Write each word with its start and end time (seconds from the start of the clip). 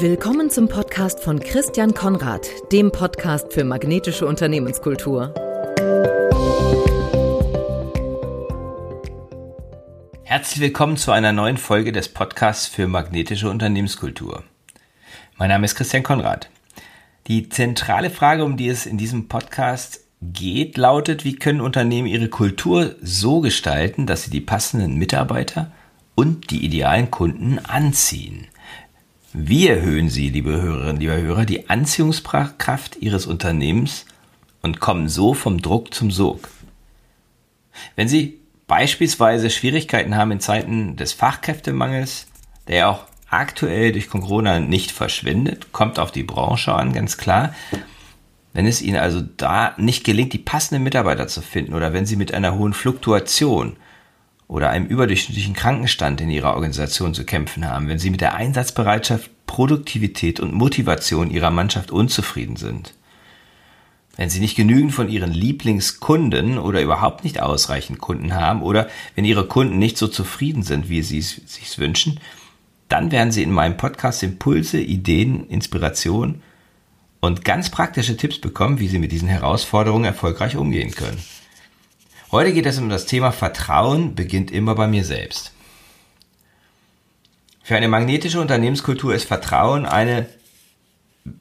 Willkommen 0.00 0.48
zum 0.48 0.68
Podcast 0.68 1.18
von 1.18 1.40
Christian 1.40 1.92
Konrad, 1.92 2.48
dem 2.70 2.92
Podcast 2.92 3.52
für 3.52 3.64
magnetische 3.64 4.26
Unternehmenskultur. 4.26 5.34
Herzlich 10.22 10.60
willkommen 10.60 10.96
zu 10.96 11.10
einer 11.10 11.32
neuen 11.32 11.56
Folge 11.56 11.90
des 11.90 12.08
Podcasts 12.08 12.68
für 12.68 12.86
magnetische 12.86 13.50
Unternehmenskultur. 13.50 14.44
Mein 15.36 15.48
Name 15.48 15.64
ist 15.64 15.74
Christian 15.74 16.04
Konrad. 16.04 16.48
Die 17.26 17.48
zentrale 17.48 18.10
Frage, 18.10 18.44
um 18.44 18.56
die 18.56 18.68
es 18.68 18.86
in 18.86 18.98
diesem 18.98 19.26
Podcast 19.26 20.04
geht, 20.22 20.76
lautet, 20.76 21.24
wie 21.24 21.34
können 21.34 21.60
Unternehmen 21.60 22.06
ihre 22.06 22.28
Kultur 22.28 22.94
so 23.02 23.40
gestalten, 23.40 24.06
dass 24.06 24.22
sie 24.22 24.30
die 24.30 24.40
passenden 24.40 24.94
Mitarbeiter 24.94 25.72
und 26.14 26.52
die 26.52 26.64
idealen 26.64 27.10
Kunden 27.10 27.58
anziehen. 27.58 28.46
Wie 29.34 29.68
erhöhen 29.68 30.08
Sie, 30.08 30.30
liebe 30.30 30.58
Hörerinnen, 30.58 30.96
liebe 30.96 31.20
Hörer, 31.20 31.44
die 31.44 31.68
Anziehungskraft 31.68 32.96
Ihres 33.00 33.26
Unternehmens 33.26 34.06
und 34.62 34.80
kommen 34.80 35.10
so 35.10 35.34
vom 35.34 35.60
Druck 35.60 35.92
zum 35.92 36.10
Sog? 36.10 36.48
Wenn 37.94 38.08
Sie 38.08 38.40
beispielsweise 38.66 39.50
Schwierigkeiten 39.50 40.16
haben 40.16 40.30
in 40.30 40.40
Zeiten 40.40 40.96
des 40.96 41.12
Fachkräftemangels, 41.12 42.26
der 42.68 42.88
auch 42.88 43.04
aktuell 43.28 43.92
durch 43.92 44.08
Corona 44.08 44.60
nicht 44.60 44.92
verschwindet, 44.92 45.72
kommt 45.72 45.98
auf 45.98 46.10
die 46.10 46.22
Branche 46.22 46.72
an, 46.72 46.94
ganz 46.94 47.18
klar. 47.18 47.54
Wenn 48.54 48.64
es 48.64 48.80
Ihnen 48.80 48.96
also 48.96 49.20
da 49.20 49.74
nicht 49.76 50.04
gelingt, 50.04 50.32
die 50.32 50.38
passenden 50.38 50.84
Mitarbeiter 50.84 51.28
zu 51.28 51.42
finden 51.42 51.74
oder 51.74 51.92
wenn 51.92 52.06
Sie 52.06 52.16
mit 52.16 52.32
einer 52.32 52.56
hohen 52.56 52.72
Fluktuation 52.72 53.76
oder 54.48 54.70
einem 54.70 54.86
überdurchschnittlichen 54.86 55.54
Krankenstand 55.54 56.22
in 56.22 56.30
ihrer 56.30 56.54
Organisation 56.54 57.14
zu 57.14 57.24
kämpfen 57.24 57.68
haben, 57.68 57.86
wenn 57.86 57.98
sie 57.98 58.10
mit 58.10 58.22
der 58.22 58.34
Einsatzbereitschaft, 58.34 59.30
Produktivität 59.46 60.40
und 60.40 60.52
Motivation 60.52 61.30
ihrer 61.30 61.50
Mannschaft 61.50 61.90
unzufrieden 61.90 62.56
sind. 62.56 62.94
Wenn 64.16 64.30
sie 64.30 64.40
nicht 64.40 64.56
genügend 64.56 64.92
von 64.92 65.08
ihren 65.08 65.32
Lieblingskunden 65.32 66.58
oder 66.58 66.82
überhaupt 66.82 67.24
nicht 67.24 67.40
ausreichend 67.40 68.00
Kunden 68.00 68.34
haben 68.34 68.62
oder 68.62 68.88
wenn 69.14 69.24
ihre 69.24 69.46
Kunden 69.46 69.78
nicht 69.78 69.96
so 69.96 70.08
zufrieden 70.08 70.64
sind, 70.64 70.88
wie 70.88 71.02
sie 71.02 71.18
es 71.18 71.40
sich 71.46 71.78
wünschen, 71.78 72.18
dann 72.88 73.12
werden 73.12 73.30
sie 73.30 73.42
in 73.42 73.52
meinem 73.52 73.76
Podcast 73.76 74.22
Impulse, 74.22 74.80
Ideen, 74.80 75.46
Inspiration 75.48 76.42
und 77.20 77.44
ganz 77.44 77.70
praktische 77.70 78.16
Tipps 78.16 78.40
bekommen, 78.40 78.80
wie 78.80 78.88
sie 78.88 78.98
mit 78.98 79.12
diesen 79.12 79.28
Herausforderungen 79.28 80.04
erfolgreich 80.04 80.56
umgehen 80.56 80.90
können. 80.90 81.18
Heute 82.30 82.52
geht 82.52 82.66
es 82.66 82.78
um 82.78 82.90
das 82.90 83.06
Thema 83.06 83.32
Vertrauen 83.32 84.14
beginnt 84.14 84.50
immer 84.50 84.74
bei 84.74 84.86
mir 84.86 85.04
selbst. 85.04 85.52
Für 87.62 87.76
eine 87.76 87.88
magnetische 87.88 88.40
Unternehmenskultur 88.40 89.14
ist 89.14 89.24
Vertrauen 89.24 89.86
eine, 89.86 90.26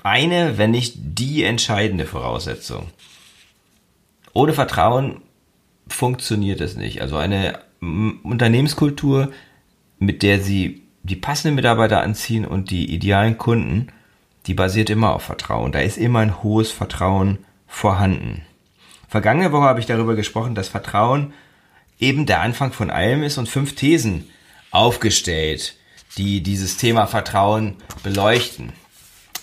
eine, 0.03 0.57
wenn 0.57 0.71
nicht 0.71 0.95
die 0.97 1.43
entscheidende 1.43 2.05
Voraussetzung. 2.05 2.87
Ohne 4.33 4.53
Vertrauen 4.53 5.21
funktioniert 5.89 6.61
es 6.61 6.77
nicht. 6.77 7.01
Also 7.01 7.17
eine 7.17 7.59
Unternehmenskultur, 7.81 9.31
mit 9.99 10.23
der 10.23 10.39
Sie 10.39 10.83
die 11.03 11.15
passenden 11.15 11.55
Mitarbeiter 11.55 12.01
anziehen 12.01 12.45
und 12.45 12.71
die 12.71 12.93
idealen 12.93 13.37
Kunden, 13.37 13.87
die 14.45 14.53
basiert 14.53 14.89
immer 14.89 15.13
auf 15.13 15.23
Vertrauen. 15.23 15.73
Da 15.73 15.79
ist 15.79 15.97
immer 15.97 16.19
ein 16.19 16.43
hohes 16.43 16.71
Vertrauen 16.71 17.39
vorhanden. 17.67 18.43
Vergangene 19.07 19.51
Woche 19.51 19.65
habe 19.65 19.79
ich 19.79 19.85
darüber 19.85 20.15
gesprochen, 20.15 20.55
dass 20.55 20.67
Vertrauen 20.67 21.33
eben 21.99 22.25
der 22.25 22.41
Anfang 22.41 22.73
von 22.73 22.89
allem 22.89 23.23
ist 23.23 23.37
und 23.37 23.47
fünf 23.47 23.75
Thesen 23.75 24.29
aufgestellt, 24.71 25.75
die 26.17 26.41
dieses 26.41 26.77
Thema 26.77 27.07
Vertrauen 27.07 27.75
beleuchten. 28.03 28.73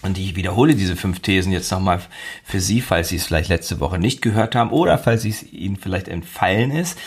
Und 0.03 0.19
ich 0.19 0.37
wiederhole 0.37 0.75
diese 0.75 0.97
fünf 0.97 1.21
Thesen 1.21 1.51
jetzt 1.51 1.73
nochmal 1.73 2.03
für 2.45 2.61
Sie, 2.61 2.83
falls 2.83 3.09
Sie 3.09 3.17
es 3.17 3.25
vielleicht 3.25 3.49
letzte 3.49 3.81
Woche 3.81 3.99
nicht 3.99 4.21
gehört 4.21 4.55
haben 4.55 4.71
oder 4.71 4.99
falls 4.99 5.25
es 5.25 5.43
Ihnen 5.51 5.77
vielleicht 5.77 6.09
entfallen 6.09 6.71
ist. 6.71 6.99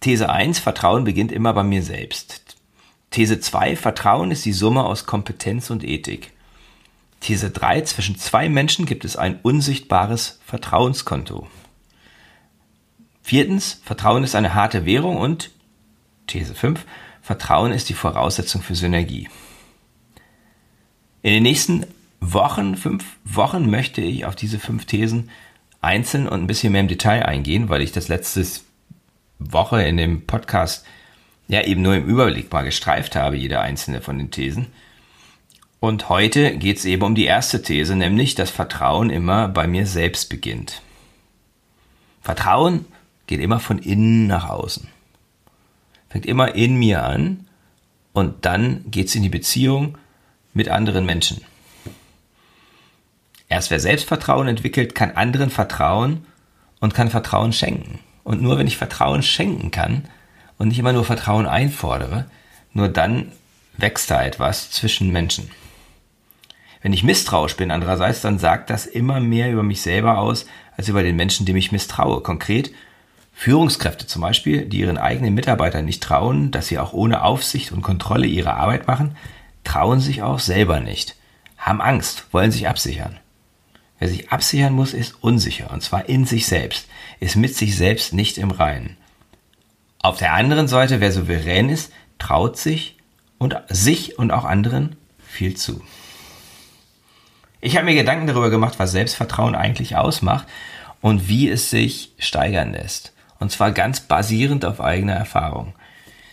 These 0.00 0.28
1, 0.28 0.58
Vertrauen 0.58 1.04
beginnt 1.04 1.32
immer 1.32 1.54
bei 1.54 1.62
mir 1.62 1.82
selbst. 1.82 2.56
These 3.10 3.40
2, 3.40 3.76
Vertrauen 3.76 4.30
ist 4.30 4.44
die 4.44 4.52
Summe 4.52 4.84
aus 4.84 5.06
Kompetenz 5.06 5.70
und 5.70 5.82
Ethik. 5.84 6.32
These 7.20 7.48
3, 7.48 7.80
zwischen 7.82 8.18
zwei 8.18 8.50
Menschen 8.50 8.84
gibt 8.84 9.06
es 9.06 9.16
ein 9.16 9.38
unsichtbares 9.40 10.40
Vertrauenskonto. 10.44 11.46
Viertens, 13.24 13.80
Vertrauen 13.82 14.22
ist 14.22 14.34
eine 14.34 14.52
harte 14.52 14.84
Währung 14.84 15.16
und 15.16 15.50
These 16.26 16.54
5, 16.54 16.84
Vertrauen 17.22 17.72
ist 17.72 17.88
die 17.88 17.94
Voraussetzung 17.94 18.60
für 18.60 18.74
Synergie. 18.74 19.30
In 21.22 21.32
den 21.32 21.42
nächsten 21.42 21.86
Wochen, 22.20 22.76
fünf 22.76 23.16
Wochen, 23.24 23.70
möchte 23.70 24.02
ich 24.02 24.26
auf 24.26 24.36
diese 24.36 24.58
fünf 24.58 24.84
Thesen 24.84 25.30
einzeln 25.80 26.28
und 26.28 26.42
ein 26.42 26.46
bisschen 26.46 26.72
mehr 26.72 26.82
im 26.82 26.88
Detail 26.88 27.24
eingehen, 27.24 27.70
weil 27.70 27.80
ich 27.80 27.92
das 27.92 28.08
letzte 28.08 28.46
Woche 29.38 29.82
in 29.82 29.96
dem 29.96 30.26
Podcast 30.26 30.84
ja 31.48 31.62
eben 31.62 31.80
nur 31.80 31.94
im 31.94 32.04
Überblick 32.04 32.52
mal 32.52 32.62
gestreift 32.62 33.16
habe, 33.16 33.38
jede 33.38 33.58
einzelne 33.58 34.02
von 34.02 34.18
den 34.18 34.32
Thesen. 34.32 34.66
Und 35.80 36.10
heute 36.10 36.58
geht 36.58 36.76
es 36.76 36.84
eben 36.84 37.02
um 37.02 37.14
die 37.14 37.24
erste 37.24 37.62
These, 37.62 37.96
nämlich, 37.96 38.34
dass 38.34 38.50
Vertrauen 38.50 39.08
immer 39.08 39.48
bei 39.48 39.66
mir 39.66 39.86
selbst 39.86 40.28
beginnt. 40.28 40.82
Vertrauen 42.20 42.84
geht 43.26 43.40
immer 43.40 43.60
von 43.60 43.78
innen 43.78 44.26
nach 44.26 44.48
außen. 44.48 44.88
Fängt 46.08 46.26
immer 46.26 46.54
in 46.54 46.76
mir 46.76 47.04
an 47.04 47.46
und 48.12 48.44
dann 48.44 48.84
geht 48.90 49.08
es 49.08 49.14
in 49.14 49.22
die 49.22 49.28
Beziehung 49.28 49.98
mit 50.52 50.68
anderen 50.68 51.04
Menschen. 51.04 51.42
Erst 53.48 53.70
wer 53.70 53.80
Selbstvertrauen 53.80 54.48
entwickelt, 54.48 54.94
kann 54.94 55.12
anderen 55.12 55.50
vertrauen 55.50 56.26
und 56.80 56.94
kann 56.94 57.10
Vertrauen 57.10 57.52
schenken. 57.52 57.98
Und 58.22 58.42
nur 58.42 58.58
wenn 58.58 58.66
ich 58.66 58.76
Vertrauen 58.76 59.22
schenken 59.22 59.70
kann 59.70 60.04
und 60.58 60.68
nicht 60.68 60.78
immer 60.78 60.92
nur 60.92 61.04
Vertrauen 61.04 61.46
einfordere, 61.46 62.26
nur 62.72 62.88
dann 62.88 63.32
wächst 63.76 64.10
da 64.10 64.22
etwas 64.24 64.70
zwischen 64.70 65.10
Menschen. 65.10 65.50
Wenn 66.82 66.92
ich 66.92 67.02
misstrauisch 67.02 67.56
bin 67.56 67.70
andererseits, 67.70 68.20
dann 68.20 68.38
sagt 68.38 68.70
das 68.70 68.86
immer 68.86 69.18
mehr 69.20 69.50
über 69.50 69.62
mich 69.62 69.80
selber 69.80 70.18
aus, 70.18 70.46
als 70.76 70.88
über 70.88 71.02
den 71.02 71.16
Menschen, 71.16 71.46
dem 71.46 71.56
ich 71.56 71.72
misstraue. 71.72 72.20
Konkret, 72.20 72.72
Führungskräfte 73.34 74.06
zum 74.06 74.22
Beispiel, 74.22 74.64
die 74.64 74.78
ihren 74.78 74.96
eigenen 74.96 75.34
Mitarbeitern 75.34 75.84
nicht 75.84 76.02
trauen, 76.02 76.50
dass 76.50 76.68
sie 76.68 76.78
auch 76.78 76.92
ohne 76.92 77.22
Aufsicht 77.22 77.72
und 77.72 77.82
Kontrolle 77.82 78.26
ihre 78.26 78.54
Arbeit 78.54 78.86
machen, 78.86 79.16
trauen 79.64 80.00
sich 80.00 80.22
auch 80.22 80.38
selber 80.38 80.80
nicht, 80.80 81.16
haben 81.58 81.82
Angst, 81.82 82.26
wollen 82.30 82.52
sich 82.52 82.68
absichern. 82.68 83.18
Wer 83.98 84.08
sich 84.08 84.30
absichern 84.30 84.72
muss, 84.72 84.94
ist 84.94 85.22
unsicher, 85.22 85.70
und 85.72 85.82
zwar 85.82 86.08
in 86.08 86.24
sich 86.24 86.46
selbst, 86.46 86.88
ist 87.20 87.36
mit 87.36 87.54
sich 87.54 87.76
selbst 87.76 88.12
nicht 88.12 88.38
im 88.38 88.50
Reinen. 88.50 88.96
Auf 89.98 90.18
der 90.18 90.34
anderen 90.34 90.68
Seite, 90.68 91.00
wer 91.00 91.12
souverän 91.12 91.68
ist, 91.68 91.92
traut 92.18 92.56
sich 92.56 92.96
und 93.38 93.56
sich 93.68 94.18
und 94.18 94.30
auch 94.30 94.44
anderen 94.44 94.96
viel 95.18 95.56
zu. 95.56 95.82
Ich 97.60 97.76
habe 97.76 97.86
mir 97.86 97.94
Gedanken 97.94 98.26
darüber 98.26 98.50
gemacht, 98.50 98.74
was 98.78 98.92
Selbstvertrauen 98.92 99.54
eigentlich 99.54 99.96
ausmacht 99.96 100.46
und 101.00 101.28
wie 101.28 101.48
es 101.48 101.70
sich 101.70 102.12
steigern 102.18 102.72
lässt. 102.72 103.14
Und 103.38 103.50
zwar 103.50 103.72
ganz 103.72 104.00
basierend 104.00 104.64
auf 104.64 104.80
eigener 104.80 105.14
Erfahrung. 105.14 105.74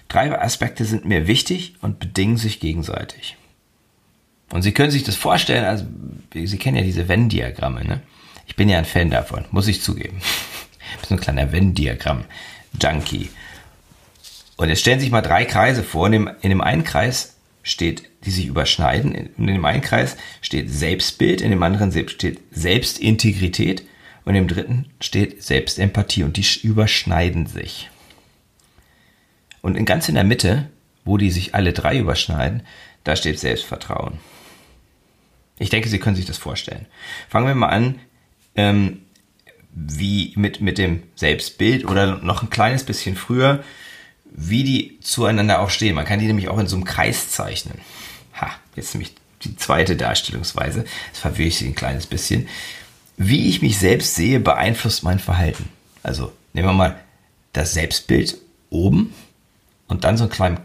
Drei 0.07 0.38
Aspekte 0.39 0.85
sind 0.85 1.06
mir 1.06 1.28
wichtig 1.28 1.75
und 1.81 2.00
bedingen 2.00 2.38
sich 2.38 2.59
gegenseitig. 2.59 3.38
Und 4.51 4.62
Sie 4.62 4.73
können 4.73 4.91
sich 4.91 5.03
das 5.03 5.16
vorstellen, 5.16 5.63
also 5.63 5.85
Sie 6.34 6.57
kennen 6.57 6.78
ja 6.78 6.84
diese 6.84 7.07
Venn-Diagramme, 7.07 7.85
ne? 7.85 8.01
Ich 8.47 8.56
bin 8.57 8.67
ja 8.67 8.78
ein 8.78 8.85
Fan 8.85 9.09
davon, 9.09 9.45
muss 9.51 9.67
ich 9.67 9.81
zugeben. 9.81 10.22
Ich 10.94 11.07
bin 11.07 11.07
so 11.07 11.16
ein 11.16 11.22
kleiner 11.22 11.53
Venn-Diagramm-Junkie. 11.53 13.29
Und 14.57 14.68
jetzt 14.68 14.81
stellen 14.81 15.00
Sie 15.00 15.06
sich 15.06 15.12
mal 15.12 15.22
drei 15.22 15.45
Kreise 15.45 15.83
vor. 15.83 16.07
In 16.07 16.12
dem, 16.12 16.29
in 16.41 16.50
dem 16.50 16.59
einen 16.59 16.83
Kreis 16.83 17.38
steht, 17.63 18.04
die 18.25 18.31
sich 18.31 18.45
überschneiden. 18.45 19.13
In 19.38 19.47
dem 19.47 19.63
einen 19.63 19.81
Kreis 19.81 20.18
steht 20.42 20.69
Selbstbild, 20.69 21.39
in 21.39 21.51
dem 21.51 21.63
anderen 21.63 21.92
steht 22.09 22.42
Selbstintegrität 22.51 23.83
und 24.25 24.35
im 24.35 24.47
dritten 24.47 24.89
steht 25.00 25.44
Selbstempathie 25.44 26.23
und 26.23 26.38
die 26.38 26.45
überschneiden 26.63 27.47
sich. 27.47 27.89
Und 29.62 29.75
in 29.75 29.85
ganz 29.85 30.09
in 30.09 30.15
der 30.15 30.23
Mitte, 30.23 30.69
wo 31.06 31.18
die 31.18 31.31
sich 31.31 31.56
alle 31.56 31.73
drei 31.73 31.97
überschneiden, 31.97 32.63
da 33.03 33.15
steht 33.15 33.39
Selbstvertrauen. 33.39 34.19
Ich 35.57 35.69
denke, 35.69 35.89
Sie 35.89 36.00
können 36.00 36.15
sich 36.15 36.25
das 36.25 36.38
vorstellen. 36.38 36.88
Fangen 37.29 37.47
wir 37.47 37.56
mal 37.56 37.68
an, 37.68 38.00
ähm, 38.56 39.01
wie 39.73 40.33
mit, 40.35 40.62
mit 40.62 40.77
dem 40.77 41.03
Selbstbild 41.15 41.85
oder 41.85 42.18
noch 42.18 42.44
ein 42.44 42.50
kleines 42.50 42.83
bisschen 42.83 43.15
früher, 43.15 43.63
wie 44.25 44.63
die 44.63 45.00
zueinander 45.01 45.59
auch 45.59 45.69
stehen. 45.69 45.95
Man 45.95 46.06
kann 46.06 46.19
die 46.19 46.25
nämlich 46.25 46.50
auch 46.50 46.57
in 46.57 46.68
so 46.68 46.75
einem 46.75 46.85
Kreis 46.85 47.29
zeichnen. 47.29 47.79
Ha, 48.39 48.51
jetzt 48.75 48.94
nämlich 48.94 49.13
die 49.44 49.56
zweite 49.56 49.95
Darstellungsweise. 49.95 50.85
Das 51.12 51.19
verwirre 51.19 51.47
ich 51.47 51.57
Sie 51.57 51.68
ein 51.68 51.75
kleines 51.75 52.06
bisschen 52.07 52.47
wie 53.18 53.50
ich 53.50 53.62
mich 53.62 53.78
selbst 53.78 54.16
sehe, 54.16 54.40
beeinflusst 54.40 55.04
mein 55.04 55.19
Verhalten. 55.19 55.69
Also 56.04 56.31
nehmen 56.54 56.69
wir 56.69 56.74
mal 56.74 57.00
das 57.54 57.74
Selbstbild 57.74 58.38
oben 58.69 59.13
und 59.88 60.04
dann 60.04 60.18
so 60.18 60.24
einen 60.24 60.31
kleinen 60.31 60.60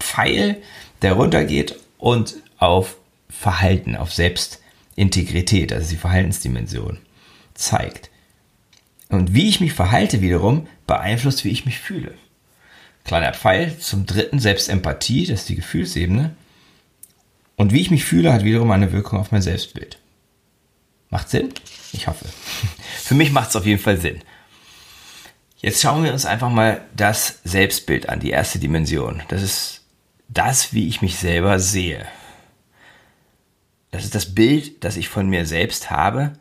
Pfeil, 0.00 0.60
der 1.00 1.14
runtergeht 1.14 1.76
und 1.98 2.34
auf 2.58 2.96
Selbstverhalten, 3.42 3.96
auf 3.96 4.14
Selbstintegrität, 4.14 5.72
also 5.72 5.90
die 5.90 5.96
Verhaltensdimension 5.96 6.98
zeigt. 7.54 8.10
Und 9.08 9.34
wie 9.34 9.48
ich 9.48 9.60
mich 9.60 9.72
verhalte 9.72 10.20
wiederum 10.20 10.68
beeinflusst, 10.86 11.44
wie 11.44 11.50
ich 11.50 11.66
mich 11.66 11.80
fühle. 11.80 12.14
Kleiner 13.04 13.34
Pfeil 13.34 13.76
zum 13.78 14.06
dritten, 14.06 14.38
Selbstempathie, 14.38 15.26
das 15.26 15.40
ist 15.40 15.48
die 15.48 15.56
Gefühlsebene. 15.56 16.36
Und 17.56 17.72
wie 17.72 17.80
ich 17.80 17.90
mich 17.90 18.04
fühle, 18.04 18.32
hat 18.32 18.44
wiederum 18.44 18.70
eine 18.70 18.92
Wirkung 18.92 19.18
auf 19.18 19.32
mein 19.32 19.42
Selbstbild. 19.42 19.98
Macht 21.12 21.28
Sinn? 21.28 21.52
Ich 21.92 22.08
hoffe. 22.08 22.24
Für 23.02 23.14
mich 23.14 23.32
macht 23.32 23.50
es 23.50 23.56
auf 23.56 23.66
jeden 23.66 23.80
Fall 23.80 23.98
Sinn. 23.98 24.22
Jetzt 25.58 25.82
schauen 25.82 26.02
wir 26.02 26.12
uns 26.12 26.24
einfach 26.24 26.48
mal 26.48 26.80
das 26.96 27.40
Selbstbild 27.44 28.08
an, 28.08 28.18
die 28.18 28.30
erste 28.30 28.58
Dimension. 28.58 29.22
Das 29.28 29.42
ist 29.42 29.82
das, 30.28 30.72
wie 30.72 30.88
ich 30.88 31.02
mich 31.02 31.16
selber 31.16 31.60
sehe. 31.60 32.06
Das 33.90 34.04
ist 34.04 34.14
das 34.14 34.34
Bild, 34.34 34.82
das 34.84 34.96
ich 34.96 35.10
von 35.10 35.28
mir 35.28 35.44
selbst 35.44 35.90
habe. 35.90 36.32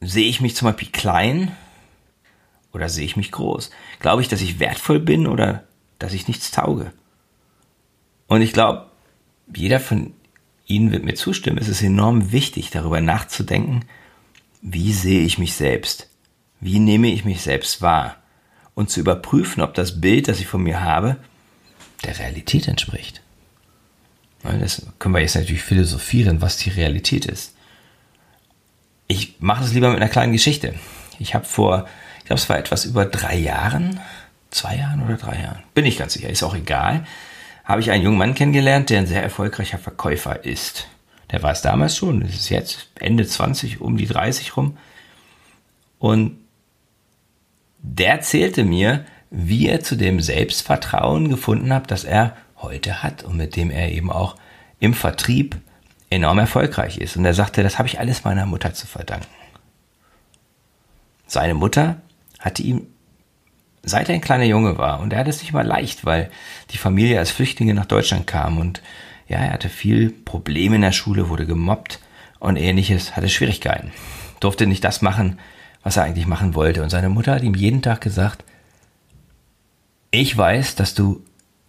Sehe 0.00 0.28
ich 0.28 0.40
mich 0.40 0.54
zum 0.54 0.66
Beispiel 0.66 0.92
klein 0.92 1.50
oder 2.72 2.88
sehe 2.88 3.04
ich 3.04 3.16
mich 3.16 3.32
groß? 3.32 3.70
Glaube 3.98 4.22
ich, 4.22 4.28
dass 4.28 4.40
ich 4.40 4.60
wertvoll 4.60 5.00
bin 5.00 5.26
oder 5.26 5.64
dass 5.98 6.12
ich 6.12 6.28
nichts 6.28 6.52
tauge? 6.52 6.92
Und 8.28 8.40
ich 8.40 8.52
glaube, 8.52 8.88
jeder 9.52 9.80
von 9.80 10.14
Ihnen 10.68 10.92
wird 10.92 11.04
mir 11.04 11.14
zustimmen. 11.14 11.58
Es 11.58 11.68
ist 11.68 11.82
enorm 11.82 12.30
wichtig, 12.30 12.70
darüber 12.70 13.00
nachzudenken, 13.00 13.84
wie 14.60 14.92
sehe 14.92 15.22
ich 15.22 15.38
mich 15.38 15.54
selbst? 15.54 16.08
Wie 16.60 16.78
nehme 16.78 17.08
ich 17.08 17.24
mich 17.24 17.40
selbst 17.40 17.80
wahr? 17.80 18.16
Und 18.74 18.90
zu 18.90 19.00
überprüfen, 19.00 19.62
ob 19.62 19.74
das 19.74 20.00
Bild, 20.00 20.28
das 20.28 20.40
ich 20.40 20.46
von 20.46 20.62
mir 20.62 20.82
habe, 20.82 21.16
der 22.04 22.18
Realität 22.18 22.68
entspricht. 22.68 23.22
Das 24.42 24.86
können 24.98 25.14
wir 25.14 25.20
jetzt 25.20 25.34
natürlich 25.34 25.62
philosophieren, 25.62 26.40
was 26.40 26.58
die 26.58 26.70
Realität 26.70 27.26
ist. 27.26 27.54
Ich 29.08 29.36
mache 29.40 29.62
das 29.62 29.72
lieber 29.72 29.88
mit 29.90 30.00
einer 30.00 30.10
kleinen 30.10 30.32
Geschichte. 30.32 30.74
Ich 31.18 31.34
habe 31.34 31.44
vor, 31.44 31.88
ich 32.18 32.26
glaube, 32.26 32.40
es 32.40 32.48
war 32.48 32.58
etwas 32.58 32.84
über 32.84 33.04
drei 33.04 33.36
Jahren, 33.36 34.00
zwei 34.50 34.76
Jahren 34.76 35.02
oder 35.02 35.16
drei 35.16 35.42
Jahren, 35.42 35.62
bin 35.74 35.86
ich 35.86 35.98
ganz 35.98 36.12
sicher, 36.12 36.30
ist 36.30 36.42
auch 36.42 36.54
egal, 36.54 37.06
habe 37.68 37.82
ich 37.82 37.90
einen 37.90 38.02
jungen 38.02 38.16
Mann 38.16 38.34
kennengelernt, 38.34 38.88
der 38.88 38.98
ein 38.98 39.06
sehr 39.06 39.22
erfolgreicher 39.22 39.78
Verkäufer 39.78 40.44
ist. 40.44 40.88
Der 41.30 41.42
war 41.42 41.52
es 41.52 41.60
damals 41.60 41.96
schon, 41.96 42.22
das 42.22 42.30
ist 42.30 42.48
jetzt 42.48 42.88
Ende 42.98 43.26
20, 43.26 43.82
um 43.82 43.98
die 43.98 44.06
30 44.06 44.56
rum. 44.56 44.78
Und 45.98 46.38
der 47.80 48.12
erzählte 48.12 48.64
mir, 48.64 49.04
wie 49.30 49.68
er 49.68 49.82
zu 49.82 49.96
dem 49.96 50.20
Selbstvertrauen 50.20 51.28
gefunden 51.28 51.72
hat, 51.72 51.90
das 51.90 52.04
er 52.04 52.34
heute 52.56 53.02
hat 53.02 53.22
und 53.22 53.36
mit 53.36 53.54
dem 53.54 53.70
er 53.70 53.92
eben 53.92 54.10
auch 54.10 54.36
im 54.80 54.94
Vertrieb 54.94 55.58
enorm 56.08 56.38
erfolgreich 56.38 56.96
ist. 56.96 57.18
Und 57.18 57.26
er 57.26 57.34
sagte, 57.34 57.62
das 57.62 57.76
habe 57.76 57.86
ich 57.86 58.00
alles 58.00 58.24
meiner 58.24 58.46
Mutter 58.46 58.72
zu 58.72 58.86
verdanken. 58.86 59.26
Seine 61.26 61.52
Mutter 61.52 62.00
hatte 62.38 62.62
ihm, 62.62 62.86
seit 63.88 64.08
er 64.08 64.14
ein 64.14 64.20
kleiner 64.20 64.44
Junge 64.44 64.78
war, 64.78 65.00
und 65.00 65.12
er 65.12 65.20
hat 65.20 65.28
es 65.28 65.40
nicht 65.40 65.52
mal 65.52 65.66
leicht, 65.66 66.04
weil 66.04 66.30
die 66.70 66.78
Familie 66.78 67.18
als 67.18 67.30
Flüchtlinge 67.30 67.74
nach 67.74 67.86
Deutschland 67.86 68.26
kam 68.26 68.58
und 68.58 68.82
ja, 69.28 69.38
er 69.38 69.52
hatte 69.52 69.68
viel 69.68 70.10
Probleme 70.10 70.76
in 70.76 70.82
der 70.82 70.92
Schule, 70.92 71.28
wurde 71.28 71.46
gemobbt 71.46 72.00
und 72.38 72.56
ähnliches, 72.56 73.14
hatte 73.14 73.28
Schwierigkeiten. 73.28 73.92
Durfte 74.40 74.66
nicht 74.66 74.84
das 74.84 75.02
machen, 75.02 75.38
was 75.82 75.96
er 75.96 76.04
eigentlich 76.04 76.26
machen 76.26 76.54
wollte. 76.54 76.82
Und 76.82 76.90
seine 76.90 77.08
Mutter 77.10 77.34
hat 77.34 77.42
ihm 77.42 77.54
jeden 77.54 77.82
Tag 77.82 78.00
gesagt, 78.00 78.44
ich 80.10 80.36
weiß, 80.36 80.76
dass 80.76 80.94
du 80.94 81.22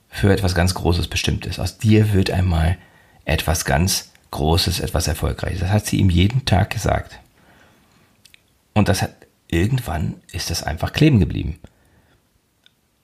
für 0.10 0.32
etwas 0.32 0.56
ganz 0.56 0.74
Großes 0.74 1.08
bestimmt 1.08 1.42
bist. 1.42 1.60
Aus 1.60 1.78
dir 1.78 2.14
wird 2.14 2.32
einmal 2.32 2.78
etwas 3.26 3.66
ganz 3.66 4.12
Großes, 4.32 4.80
etwas 4.80 5.08
Erfolgreiches. 5.08 5.60
Das 5.60 5.72
hat 5.72 5.86
sie 5.86 5.98
ihm 5.98 6.10
jeden 6.10 6.46
Tag 6.46 6.70
gesagt. 6.70 7.20
Und 8.74 8.88
das 8.88 9.02
hat, 9.02 9.12
irgendwann 9.48 10.16
ist 10.32 10.50
das 10.50 10.64
einfach 10.64 10.94
kleben 10.94 11.20
geblieben. 11.20 11.60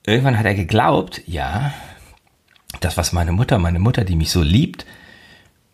Irgendwann 0.06 0.38
hat 0.38 0.46
er 0.46 0.54
geglaubt, 0.54 1.20
ja, 1.26 1.74
das, 2.80 2.96
was 2.96 3.12
meine 3.12 3.32
Mutter, 3.32 3.58
meine 3.58 3.80
Mutter, 3.80 4.04
die 4.04 4.16
mich 4.16 4.30
so 4.30 4.42
liebt, 4.42 4.86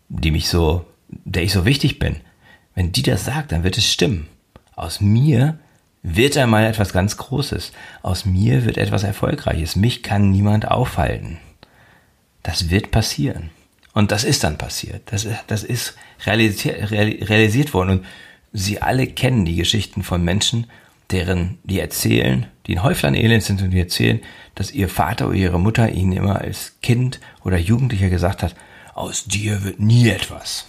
die 0.09 0.31
mich 0.31 0.49
so, 0.49 0.87
der 1.09 1.43
ich 1.43 1.53
so 1.53 1.65
wichtig 1.65 1.99
bin, 1.99 2.17
wenn 2.75 2.93
die 2.93 3.03
das 3.03 3.27
sagt, 3.27 3.53
dann 3.53 3.63
wird 3.63 3.77
es 3.77 3.91
stimmen. 3.91 4.29
Aus 4.75 5.01
mir 5.01 5.59
wird 6.03 6.37
einmal 6.37 6.65
etwas 6.65 6.93
ganz 6.93 7.17
Großes. 7.19 7.73
Aus 8.03 8.25
mir 8.25 8.65
wird 8.65 8.79
etwas 8.79 9.03
Erfolgreiches. 9.03 9.77
Mich 9.77 10.03
kann 10.03 10.31
niemand 10.31 10.67
aufhalten. 10.69 11.39
Das 12.43 12.71
wird 12.71 12.91
passieren. 12.91 13.51
Und 13.93 14.11
das 14.11 14.25
ist 14.25 14.43
dann 14.43 14.57
passiert. 14.57 15.03
Das, 15.13 15.27
das 15.47 15.63
ist 15.63 15.95
realisiert, 16.25 16.91
realisiert 16.91 17.75
worden. 17.75 17.99
Und 17.99 18.07
Sie 18.55 18.83
alle 18.83 19.07
kennen 19.07 19.45
die 19.45 19.57
Geschichten 19.57 20.03
von 20.03 20.23
Menschen, 20.25 20.67
deren, 21.13 21.59
die 21.65 21.81
erzählen, 21.81 22.47
die 22.67 22.73
in 22.73 22.83
Häuflein 22.83 23.15
elend 23.15 23.43
sind 23.43 23.63
und 23.63 23.71
die 23.71 23.81
erzählen, 23.81 24.21
dass 24.55 24.73
ihr 24.73 24.89
Vater 24.89 25.29
oder 25.29 25.37
ihre 25.37 25.61
Mutter 25.61 25.91
ihnen 25.91 26.13
immer 26.13 26.41
als 26.41 26.77
Kind 26.83 27.21
oder 27.45 27.59
Jugendlicher 27.59 28.09
gesagt 28.09 28.43
hat, 28.43 28.55
aus 28.95 29.25
dir 29.25 29.65
wird 29.65 29.81
nie 29.81 30.09
etwas. 30.09 30.67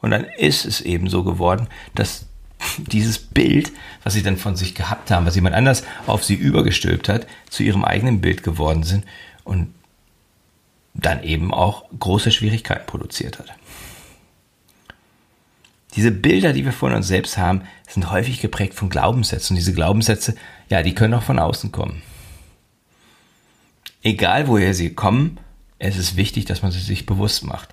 Und 0.00 0.10
dann 0.10 0.24
ist 0.24 0.64
es 0.64 0.80
eben 0.80 1.08
so 1.08 1.24
geworden, 1.24 1.68
dass 1.94 2.26
dieses 2.76 3.18
Bild, 3.18 3.72
was 4.04 4.14
sie 4.14 4.22
dann 4.22 4.36
von 4.36 4.56
sich 4.56 4.74
gehabt 4.74 5.10
haben, 5.10 5.26
was 5.26 5.34
jemand 5.34 5.54
anders 5.54 5.84
auf 6.06 6.24
sie 6.24 6.34
übergestülpt 6.34 7.08
hat, 7.08 7.26
zu 7.50 7.62
ihrem 7.62 7.84
eigenen 7.84 8.20
Bild 8.20 8.42
geworden 8.42 8.82
sind 8.82 9.04
und 9.44 9.74
dann 10.94 11.22
eben 11.22 11.54
auch 11.54 11.84
große 11.98 12.32
Schwierigkeiten 12.32 12.86
produziert 12.86 13.38
hat. 13.38 13.54
Diese 15.98 16.12
Bilder, 16.12 16.52
die 16.52 16.64
wir 16.64 16.72
von 16.72 16.94
uns 16.94 17.08
selbst 17.08 17.38
haben, 17.38 17.62
sind 17.88 18.12
häufig 18.12 18.40
geprägt 18.40 18.74
von 18.74 18.88
Glaubenssätzen. 18.88 19.54
Und 19.54 19.56
diese 19.56 19.74
Glaubenssätze, 19.74 20.36
ja, 20.68 20.84
die 20.84 20.94
können 20.94 21.12
auch 21.14 21.24
von 21.24 21.40
außen 21.40 21.72
kommen. 21.72 22.02
Egal 24.04 24.46
woher 24.46 24.74
sie 24.74 24.94
kommen, 24.94 25.40
es 25.80 25.96
ist 25.96 26.16
wichtig, 26.16 26.44
dass 26.44 26.62
man 26.62 26.70
sie 26.70 26.78
sich 26.78 27.04
bewusst 27.04 27.44
macht. 27.44 27.70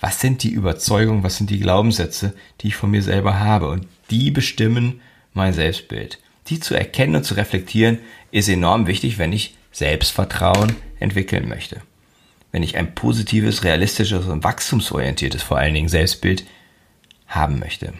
Was 0.00 0.22
sind 0.22 0.42
die 0.42 0.52
Überzeugungen, 0.52 1.22
was 1.22 1.36
sind 1.36 1.50
die 1.50 1.60
Glaubenssätze, 1.60 2.32
die 2.62 2.68
ich 2.68 2.76
von 2.76 2.90
mir 2.90 3.02
selber 3.02 3.40
habe? 3.40 3.68
Und 3.68 3.86
die 4.08 4.30
bestimmen 4.30 5.02
mein 5.34 5.52
Selbstbild. 5.52 6.18
Die 6.46 6.60
zu 6.60 6.74
erkennen 6.74 7.16
und 7.16 7.24
zu 7.24 7.34
reflektieren 7.34 7.98
ist 8.30 8.48
enorm 8.48 8.86
wichtig, 8.86 9.18
wenn 9.18 9.34
ich 9.34 9.54
Selbstvertrauen 9.70 10.76
entwickeln 10.98 11.46
möchte. 11.46 11.82
Wenn 12.52 12.62
ich 12.62 12.78
ein 12.78 12.94
positives, 12.94 13.64
realistisches 13.64 14.24
und 14.28 14.44
wachstumsorientiertes 14.44 15.42
vor 15.42 15.58
allen 15.58 15.74
Dingen 15.74 15.90
Selbstbild 15.90 16.46
haben 17.26 17.58
möchte. 17.58 17.92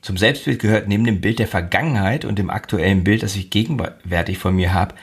Zum 0.00 0.16
Selbstbild 0.16 0.60
gehört 0.60 0.88
neben 0.88 1.04
dem 1.04 1.20
Bild 1.20 1.38
der 1.38 1.48
Vergangenheit 1.48 2.24
und 2.24 2.38
dem 2.38 2.50
aktuellen 2.50 3.04
Bild, 3.04 3.22
das 3.22 3.36
ich 3.36 3.50
gegenwärtig 3.50 4.38
von 4.38 4.54
mir 4.54 4.72
habe, 4.72 4.94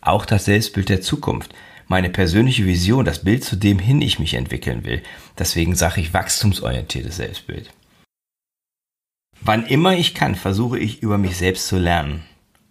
auch 0.00 0.24
das 0.24 0.46
Selbstbild 0.46 0.88
der 0.88 1.00
Zukunft. 1.00 1.54
Meine 1.86 2.10
persönliche 2.10 2.66
Vision, 2.66 3.04
das 3.04 3.24
Bild, 3.24 3.44
zu 3.44 3.56
dem 3.56 3.78
hin 3.78 4.02
ich 4.02 4.18
mich 4.18 4.34
entwickeln 4.34 4.84
will. 4.84 5.02
Deswegen 5.38 5.74
sage 5.74 6.00
ich 6.00 6.12
wachstumsorientiertes 6.12 7.16
Selbstbild. 7.16 7.70
Wann 9.40 9.66
immer 9.66 9.94
ich 9.94 10.14
kann, 10.14 10.34
versuche 10.34 10.78
ich 10.78 11.02
über 11.02 11.18
mich 11.18 11.36
selbst 11.36 11.68
zu 11.68 11.78
lernen. 11.78 12.24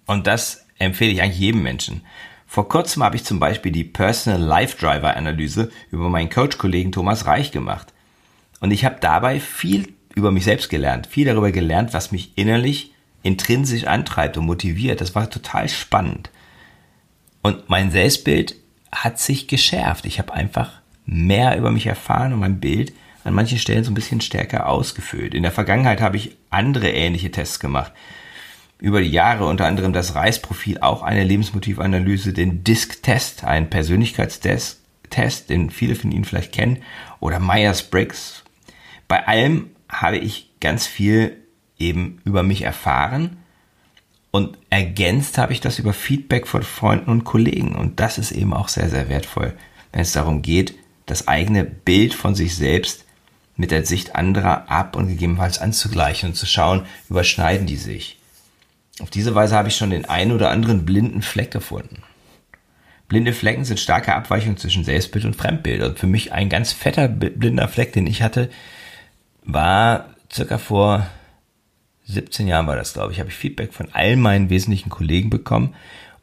Und 0.06 0.28
das 0.28 0.66
empfehle 0.78 1.12
ich 1.12 1.22
eigentlich 1.22 1.40
jedem 1.40 1.64
Menschen. 1.64 2.02
Vor 2.46 2.70
kurzem 2.70 3.04
habe 3.04 3.16
ich 3.16 3.24
zum 3.24 3.40
Beispiel 3.40 3.72
die 3.72 3.84
Personal 3.84 4.42
Life 4.42 4.78
Driver 4.78 5.16
Analyse 5.16 5.72
über 5.92 6.10
meinen 6.10 6.30
Coach-Kollegen 6.30 6.92
Thomas 6.92 7.26
Reich 7.26 7.52
gemacht. 7.52 7.94
Und 8.60 8.72
ich 8.72 8.86
habe 8.86 8.98
dabei 9.00 9.40
viel 9.40 9.94
über 10.16 10.32
mich 10.32 10.46
selbst 10.46 10.70
gelernt, 10.70 11.08
viel 11.08 11.26
darüber 11.26 11.52
gelernt, 11.52 11.94
was 11.94 12.12
mich 12.12 12.32
innerlich 12.36 12.94
intrinsisch 13.24 13.86
antreibt 13.86 14.38
und 14.38 14.46
motiviert. 14.46 15.02
Das 15.02 15.16
war 15.16 15.30
total 15.30 15.70
spannend. 15.70 16.32
Und 17.42 17.70
mein 17.70 17.92
Selbstbild 17.92 18.56
hat 18.92 19.20
sich 19.20 19.48
geschärft. 19.48 20.06
Ich 20.06 20.18
habe 20.18 20.34
einfach 20.34 20.72
mehr 21.06 21.58
über 21.58 21.72
mich 21.72 21.86
erfahren 21.86 22.34
und 22.34 22.40
mein 22.40 22.60
Bild 22.60 22.94
an 23.24 23.34
manchen 23.34 23.58
Stellen 23.58 23.84
so 23.84 23.92
ein 23.92 23.96
bisschen 23.96 24.22
stärker 24.22 24.68
ausgefüllt. 24.68 25.34
In 25.34 25.44
der 25.44 25.52
Vergangenheit 25.52 26.02
habe 26.02 26.18
ich 26.18 26.38
andere 26.50 26.90
ähnliche 26.90 27.32
Tests 27.32 27.60
gemacht. 27.60 27.92
Über 28.80 29.02
die 29.02 29.10
Jahre 29.10 29.46
unter 29.46 29.66
anderem 29.66 29.92
das 29.92 30.16
Reisprofil, 30.16 30.80
auch 30.80 31.02
eine 31.04 31.24
Lebensmotivanalyse, 31.24 32.32
den 32.32 32.64
DISC-Test, 32.64 33.44
ein 33.44 33.70
Persönlichkeitstest, 33.70 34.82
den 35.50 35.70
viele 35.70 35.96
von 35.96 36.12
Ihnen 36.12 36.26
vielleicht 36.26 36.54
kennen, 36.54 36.84
oder 37.20 37.40
Myers-Briggs. 37.40 38.44
Bei 39.08 39.28
allem 39.28 39.72
habe 39.90 40.18
ich 40.18 40.52
ganz 40.60 40.86
viel 40.86 41.38
eben 41.78 42.20
über 42.26 42.44
mich 42.44 42.64
erfahren 42.64 43.38
und 44.32 44.58
ergänzt 44.70 45.38
habe 45.38 45.54
ich 45.54 45.62
das 45.62 45.80
über 45.80 45.94
Feedback 45.94 46.48
von 46.48 46.64
Freunden 46.64 47.10
und 47.10 47.24
Kollegen. 47.24 47.76
Und 47.76 48.00
das 48.00 48.18
ist 48.18 48.32
eben 48.32 48.54
auch 48.54 48.68
sehr, 48.68 48.90
sehr 48.90 49.10
wertvoll, 49.10 49.54
wenn 49.92 50.02
es 50.02 50.12
darum 50.14 50.42
geht, 50.42 50.76
das 51.06 51.28
eigene 51.28 51.64
Bild 51.64 52.14
von 52.14 52.36
sich 52.36 52.56
selbst 52.56 53.06
mit 53.56 53.72
der 53.72 53.86
Sicht 53.86 54.16
anderer 54.16 54.70
ab 54.70 54.96
und 54.96 55.08
gegebenenfalls 55.08 55.60
anzugleichen 55.60 56.30
und 56.30 56.36
zu 56.36 56.46
schauen, 56.46 56.86
überschneiden 57.10 57.66
die 57.66 57.78
sich. 57.78 58.20
Auf 59.00 59.10
diese 59.10 59.34
Weise 59.34 59.56
habe 59.56 59.70
ich 59.70 59.76
schon 59.76 59.90
den 59.90 60.06
einen 60.06 60.32
oder 60.32 60.50
anderen 60.52 60.86
blinden 60.86 61.22
Fleck 61.22 61.52
gefunden. 61.52 62.04
Blinde 63.08 63.32
Flecken 63.32 63.64
sind 63.64 63.80
starke 63.80 64.14
Abweichungen 64.14 64.58
zwischen 64.58 64.84
Selbstbild 64.84 65.26
und 65.26 65.36
Fremdbild. 65.36 65.82
Und 65.82 65.98
für 65.98 66.08
mich 66.08 66.34
ein 66.34 66.50
ganz 66.50 66.74
fetter 66.74 67.08
blinder 67.08 67.68
Fleck, 67.68 67.94
den 67.94 68.06
ich 68.06 68.22
hatte, 68.22 68.50
war 69.48 70.06
circa 70.32 70.58
vor 70.58 71.08
17 72.06 72.48
Jahren 72.48 72.68
war 72.68 72.76
das, 72.76 72.94
glaube 72.94 73.12
ich, 73.12 73.20
habe 73.20 73.30
ich 73.30 73.36
Feedback 73.36 73.74
von 73.74 73.90
all 73.94 74.16
meinen 74.16 74.50
wesentlichen 74.50 74.90
Kollegen 74.90 75.30
bekommen 75.30 75.74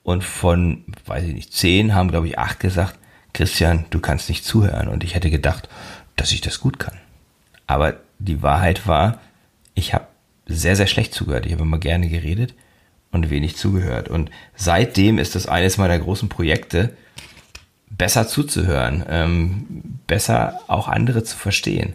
und 0.03 0.23
von, 0.23 0.85
weiß 1.07 1.25
ich 1.25 1.35
nicht, 1.35 1.53
zehn 1.53 1.95
haben, 1.95 2.11
glaube 2.11 2.29
ich, 2.29 2.39
acht 2.39 2.61
gesagt, 2.61 2.99
Christian, 3.33 3.87
du 3.91 3.99
kannst 3.99 4.29
nicht 4.29 4.45
zuhören. 4.45 4.89
Und 4.89 5.05
ich 5.05 5.15
hätte 5.15 5.31
gedacht, 5.31 5.69
dass 6.17 6.33
ich 6.33 6.41
das 6.41 6.61
gut 6.61 6.79
kann. 6.79 6.97
Aber 7.67 7.97
die 8.19 8.43
Wahrheit 8.43 8.87
war, 8.87 9.21
ich 9.75 9.93
habe 9.93 10.07
sehr, 10.47 10.77
sehr 10.77 10.87
schlecht 10.87 11.13
zugehört. 11.15 11.47
Ich 11.47 11.53
habe 11.53 11.63
immer 11.63 11.79
gerne 11.79 12.09
geredet 12.09 12.55
und 13.11 13.31
wenig 13.31 13.57
zugehört. 13.57 14.09
Und 14.09 14.31
seitdem 14.55 15.19
ist 15.19 15.35
das 15.35 15.47
eines 15.47 15.79
meiner 15.79 15.99
großen 15.99 16.29
Projekte, 16.29 16.97
besser 17.91 18.27
zuzuhören, 18.27 19.05
ähm, 19.09 19.67
besser 20.07 20.61
auch 20.67 20.89
andere 20.89 21.25
zu 21.25 21.37
verstehen. 21.37 21.95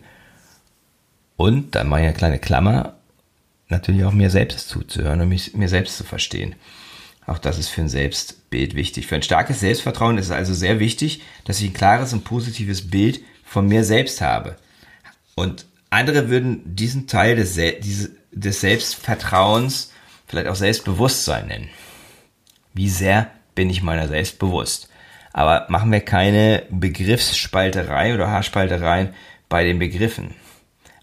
Und 1.40 1.76
dann 1.76 1.88
mache 1.88 2.02
ich 2.02 2.08
eine 2.08 2.16
kleine 2.18 2.38
Klammer, 2.38 2.96
natürlich 3.70 4.04
auch 4.04 4.12
mir 4.12 4.30
selbst 4.30 4.68
zuzuhören 4.68 5.22
und 5.22 5.30
mich, 5.30 5.54
mir 5.54 5.70
selbst 5.70 5.96
zu 5.96 6.04
verstehen. 6.04 6.56
Auch 7.26 7.38
das 7.38 7.58
ist 7.58 7.70
für 7.70 7.80
ein 7.80 7.88
Selbstbild 7.88 8.76
wichtig. 8.76 9.08
Für 9.08 9.16
ein 9.16 9.22
starkes 9.22 9.62
Selbstvertrauen 9.62 10.18
ist 10.18 10.26
es 10.26 10.32
also 10.32 10.54
sehr 10.54 10.82
wichtig, 10.82 11.22
dass 11.46 11.62
ich 11.62 11.70
ein 11.70 11.74
klares 11.74 12.12
und 12.12 12.26
positives 12.26 12.90
Bild 12.90 13.22
von 13.46 13.70
mir 13.70 13.86
selbst 13.86 14.20
habe. 14.20 14.58
Und 15.36 15.66
andere 15.90 16.28
würden 16.28 16.76
diesen 16.76 17.08
Teil 17.08 17.38
des, 17.38 17.56
des 17.56 18.60
Selbstvertrauens 18.60 19.94
vielleicht 20.28 20.48
auch 20.50 20.58
Selbstbewusstsein 20.58 21.48
nennen. 21.48 21.70
Wie 22.74 22.90
sehr 22.90 23.32
bin 23.56 23.70
ich 23.70 23.82
meiner 23.82 24.10
selbst 24.10 24.40
bewusst? 24.40 24.90
Aber 25.32 25.68
machen 25.70 25.90
wir 25.90 26.02
keine 26.02 26.64
Begriffsspalterei 26.70 28.14
oder 28.14 28.28
Haarspaltereien 28.30 29.14
bei 29.48 29.64
den 29.64 29.80
Begriffen. 29.80 30.36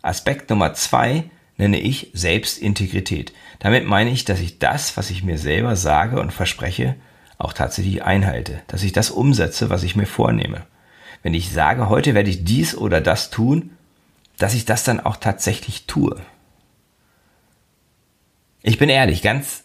Aspekt 0.07 0.51
Nummer 0.51 0.75
zwei 0.75 1.25
nenne 1.57 1.79
ich 1.79 2.11
Selbstintegrität. 2.13 3.33
Damit 3.59 3.87
meine 3.87 4.11
ich, 4.11 4.25
dass 4.25 4.41
ich 4.41 4.59
das, 4.59 4.97
was 4.97 5.11
ich 5.11 5.23
mir 5.23 5.39
selber 5.39 5.77
sage 5.77 6.21
und 6.21 6.33
verspreche, 6.33 6.97
auch 7.39 7.53
tatsächlich 7.53 8.03
einhalte, 8.03 8.63
dass 8.67 8.83
ich 8.83 8.93
das 8.93 9.11
umsetze, 9.11 9.71
was 9.71 9.83
ich 9.83 9.97
mir 9.97 10.07
vornehme. 10.07 10.67
Wenn 11.23 11.35
ich 11.35 11.51
sage, 11.51 11.89
heute 11.89 12.15
werde 12.15 12.31
ich 12.31 12.45
dies 12.45 12.77
oder 12.77 13.01
das 13.01 13.31
tun, 13.31 13.71
dass 14.39 14.55
ich 14.55 14.65
das 14.65 14.85
dann 14.85 15.01
auch 15.01 15.17
tatsächlich 15.17 15.87
tue. 15.87 16.17
Ich 18.63 18.79
bin 18.79 18.89
ehrlich, 18.89 19.23
ganz 19.23 19.65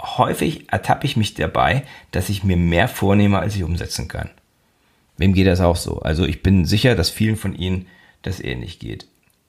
häufig 0.00 0.72
ertappe 0.72 1.06
ich 1.06 1.16
mich 1.16 1.34
dabei, 1.34 1.82
dass 2.10 2.28
ich 2.28 2.44
mir 2.44 2.56
mehr 2.56 2.88
vornehme, 2.88 3.38
als 3.38 3.56
ich 3.56 3.62
umsetzen 3.62 4.08
kann. 4.08 4.30
Wem 5.16 5.32
geht 5.32 5.46
das 5.46 5.60
auch 5.60 5.76
so? 5.76 6.00
Also 6.00 6.24
ich 6.26 6.42
bin 6.42 6.64
sicher, 6.64 6.94
dass 6.94 7.10
vielen 7.10 7.36
von 7.36 7.54
Ihnen 7.54 7.86
das 8.22 8.40
ähnlich 8.40 8.78
geht. 8.78 9.06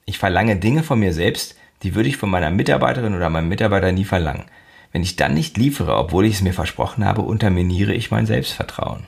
Ich 0.09 0.17
verlange 0.17 0.55
Dinge 0.55 0.83
von 0.83 0.99
mir 0.99 1.13
selbst, 1.13 1.57
die 1.83 1.93
würde 1.93 2.07
ich 2.07 2.15
von 2.15 2.29
meiner 2.29 2.49
Mitarbeiterin 2.49 3.13
oder 3.13 3.29
meinem 3.29 3.49
Mitarbeiter 3.49 3.91
nie 3.91 4.05
verlangen. 4.05 4.45
Wenn 4.93 5.03
ich 5.03 5.17
dann 5.17 5.33
nicht 5.33 5.57
liefere, 5.57 5.97
obwohl 5.97 6.25
ich 6.25 6.35
es 6.35 6.41
mir 6.41 6.53
versprochen 6.53 7.03
habe, 7.03 7.21
unterminiere 7.21 7.93
ich 7.93 8.09
mein 8.09 8.25
Selbstvertrauen. 8.25 9.03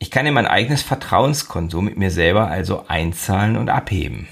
Ich 0.00 0.10
kann 0.10 0.26
in 0.26 0.34
mein 0.34 0.48
eigenes 0.48 0.82
Vertrauenskonto 0.82 1.80
mit 1.80 1.96
mir 1.96 2.10
selber 2.10 2.48
also 2.48 2.86
einzahlen 2.88 3.56
und 3.56 3.68
abheben. 3.68 4.26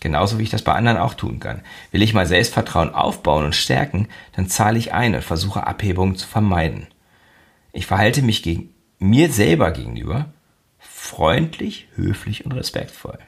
Genauso 0.00 0.38
wie 0.38 0.42
ich 0.42 0.50
das 0.50 0.62
bei 0.62 0.72
anderen 0.72 0.96
auch 0.96 1.14
tun 1.14 1.38
kann. 1.38 1.60
Will 1.92 2.02
ich 2.02 2.14
mein 2.14 2.26
Selbstvertrauen 2.26 2.94
aufbauen 2.94 3.44
und 3.44 3.54
stärken, 3.54 4.08
dann 4.32 4.48
zahle 4.48 4.78
ich 4.78 4.94
ein 4.94 5.14
und 5.14 5.22
versuche 5.22 5.66
Abhebungen 5.66 6.16
zu 6.16 6.26
vermeiden. 6.26 6.86
Ich 7.72 7.86
verhalte 7.86 8.22
mich 8.22 8.42
gegen 8.42 8.70
mir 8.98 9.30
selber 9.30 9.72
gegenüber 9.72 10.30
freundlich, 11.06 11.86
höflich 11.94 12.44
und 12.44 12.52
respektvoll. 12.52 13.18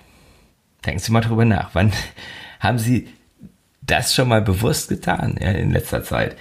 Denken 0.85 1.01
Sie 1.01 1.13
mal 1.13 1.21
drüber 1.21 1.45
nach. 1.45 1.71
Wann 1.75 1.93
haben 2.61 2.79
Sie 2.79 3.09
das 3.81 4.15
schon 4.15 4.29
mal 4.29 4.43
bewusst 4.43 4.89
getan 4.89 5.37
ja, 5.41 5.51
in 5.51 5.71
letzter 5.71 6.05
Zeit? 6.05 6.37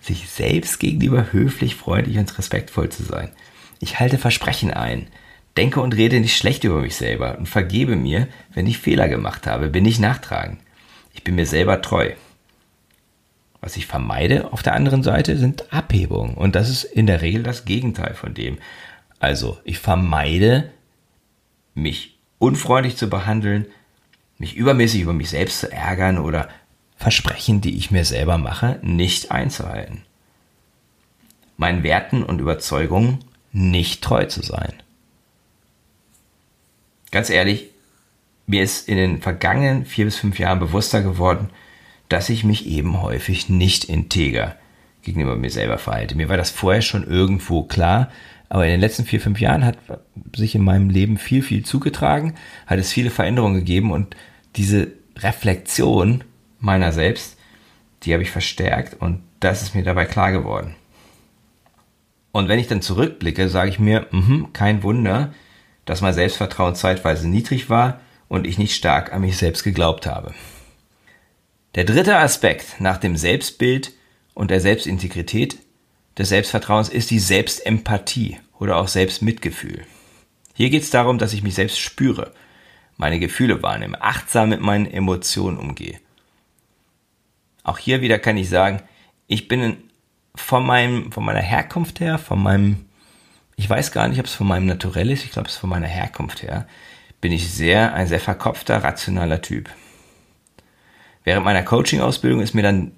Sich 0.00 0.28
selbst 0.28 0.80
gegenüber 0.80 1.32
höflich, 1.32 1.76
freundlich 1.76 2.18
und 2.18 2.36
respektvoll 2.36 2.88
zu 2.88 3.04
sein. 3.04 3.30
Ich 3.78 4.00
halte 4.00 4.18
Versprechen 4.18 4.72
ein, 4.72 5.08
denke 5.56 5.80
und 5.80 5.96
rede 5.96 6.20
nicht 6.20 6.36
schlecht 6.36 6.64
über 6.64 6.80
mich 6.80 6.96
selber 6.96 7.38
und 7.38 7.48
vergebe 7.48 7.96
mir, 7.96 8.28
wenn 8.52 8.66
ich 8.66 8.78
Fehler 8.78 9.08
gemacht 9.08 9.46
habe, 9.46 9.68
bin 9.68 9.84
ich 9.84 9.98
nachtragend. 9.98 10.60
Ich 11.14 11.24
bin 11.24 11.34
mir 11.36 11.46
selber 11.46 11.82
treu. 11.82 12.12
Was 13.60 13.76
ich 13.76 13.86
vermeide 13.86 14.52
auf 14.52 14.62
der 14.62 14.74
anderen 14.74 15.04
Seite 15.04 15.36
sind 15.36 15.72
Abhebungen 15.72 16.34
und 16.34 16.56
das 16.56 16.68
ist 16.68 16.84
in 16.84 17.06
der 17.06 17.22
Regel 17.22 17.44
das 17.44 17.64
Gegenteil 17.64 18.14
von 18.14 18.34
dem. 18.34 18.58
Also 19.20 19.58
ich 19.62 19.78
vermeide 19.78 20.72
mich 21.74 22.18
unfreundlich 22.38 22.96
zu 22.96 23.08
behandeln, 23.08 23.66
mich 24.38 24.56
übermäßig 24.56 25.02
über 25.02 25.12
mich 25.12 25.30
selbst 25.30 25.60
zu 25.60 25.70
ärgern 25.70 26.18
oder 26.18 26.48
Versprechen, 26.96 27.60
die 27.60 27.76
ich 27.76 27.90
mir 27.90 28.04
selber 28.04 28.38
mache, 28.38 28.78
nicht 28.82 29.30
einzuhalten. 29.30 30.02
Meinen 31.56 31.82
Werten 31.82 32.22
und 32.22 32.40
Überzeugungen 32.40 33.18
nicht 33.52 34.02
treu 34.02 34.24
zu 34.26 34.42
sein. 34.42 34.72
Ganz 37.10 37.28
ehrlich, 37.28 37.70
mir 38.46 38.62
ist 38.62 38.88
in 38.88 38.96
den 38.96 39.20
vergangenen 39.20 39.84
vier 39.84 40.06
bis 40.06 40.16
fünf 40.16 40.38
Jahren 40.38 40.58
bewusster 40.58 41.02
geworden, 41.02 41.50
dass 42.08 42.28
ich 42.28 42.44
mich 42.44 42.66
eben 42.66 43.00
häufig 43.00 43.48
nicht 43.48 43.84
integer 43.84 44.56
gegenüber 45.02 45.36
mir 45.36 45.50
selber 45.50 45.78
verhalte. 45.78 46.14
Mir 46.14 46.28
war 46.28 46.36
das 46.36 46.50
vorher 46.50 46.82
schon 46.82 47.06
irgendwo 47.06 47.62
klar, 47.62 48.10
aber 48.52 48.66
in 48.66 48.72
den 48.72 48.80
letzten 48.80 49.06
vier, 49.06 49.18
fünf 49.18 49.40
Jahren 49.40 49.64
hat 49.64 49.78
sich 50.36 50.54
in 50.54 50.62
meinem 50.62 50.90
Leben 50.90 51.16
viel, 51.16 51.42
viel 51.42 51.64
zugetragen, 51.64 52.34
hat 52.66 52.78
es 52.78 52.92
viele 52.92 53.08
Veränderungen 53.08 53.54
gegeben 53.54 53.90
und 53.90 54.14
diese 54.56 54.92
Reflexion 55.16 56.22
meiner 56.58 56.92
selbst, 56.92 57.38
die 58.02 58.12
habe 58.12 58.22
ich 58.22 58.30
verstärkt 58.30 59.00
und 59.00 59.22
das 59.40 59.62
ist 59.62 59.74
mir 59.74 59.84
dabei 59.84 60.04
klar 60.04 60.32
geworden. 60.32 60.74
Und 62.30 62.50
wenn 62.50 62.58
ich 62.58 62.66
dann 62.66 62.82
zurückblicke, 62.82 63.48
sage 63.48 63.70
ich 63.70 63.78
mir, 63.78 64.06
mh, 64.10 64.50
kein 64.52 64.82
Wunder, 64.82 65.32
dass 65.86 66.02
mein 66.02 66.12
Selbstvertrauen 66.12 66.74
zeitweise 66.74 67.30
niedrig 67.30 67.70
war 67.70 68.02
und 68.28 68.46
ich 68.46 68.58
nicht 68.58 68.76
stark 68.76 69.14
an 69.14 69.22
mich 69.22 69.38
selbst 69.38 69.62
geglaubt 69.62 70.04
habe. 70.04 70.34
Der 71.74 71.84
dritte 71.84 72.18
Aspekt 72.18 72.82
nach 72.82 72.98
dem 72.98 73.16
Selbstbild 73.16 73.94
und 74.34 74.50
der 74.50 74.60
Selbstintegrität 74.60 75.56
des 76.18 76.28
Selbstvertrauens 76.28 76.88
ist 76.88 77.10
die 77.10 77.18
Selbstempathie 77.18 78.38
oder 78.58 78.76
auch 78.76 78.88
Selbstmitgefühl. 78.88 79.84
Hier 80.54 80.70
geht 80.70 80.82
es 80.82 80.90
darum, 80.90 81.18
dass 81.18 81.32
ich 81.32 81.42
mich 81.42 81.54
selbst 81.54 81.78
spüre 81.78 82.32
meine 82.96 83.18
Gefühle 83.18 83.62
wahrnehme, 83.62 84.00
achtsam 84.00 84.50
mit 84.50 84.60
meinen 84.60 84.86
Emotionen 84.86 85.58
umgehe. 85.58 85.98
Auch 87.64 87.78
hier 87.78 88.00
wieder 88.00 88.18
kann 88.18 88.36
ich 88.36 88.48
sagen, 88.48 88.82
ich 89.26 89.48
bin 89.48 89.76
von 90.34 90.64
meinem, 90.64 91.10
von 91.10 91.24
meiner 91.24 91.40
Herkunft 91.40 92.00
her, 92.00 92.18
von 92.18 92.42
meinem, 92.42 92.86
ich 93.56 93.68
weiß 93.68 93.92
gar 93.92 94.08
nicht, 94.08 94.20
ob 94.20 94.26
es 94.26 94.34
von 94.34 94.46
meinem 94.46 94.66
Naturell 94.66 95.10
ist, 95.10 95.24
ich 95.24 95.32
glaube, 95.32 95.48
es 95.48 95.54
ist 95.54 95.60
von 95.60 95.70
meiner 95.70 95.86
Herkunft 95.86 96.42
her, 96.42 96.66
bin 97.20 97.32
ich 97.32 97.50
sehr, 97.50 97.94
ein 97.94 98.06
sehr 98.06 98.20
verkopfter, 98.20 98.84
rationaler 98.84 99.42
Typ. 99.42 99.68
Während 101.24 101.44
meiner 101.44 101.62
Coaching-Ausbildung 101.62 102.40
ist 102.40 102.54
mir 102.54 102.62
dann 102.62 102.92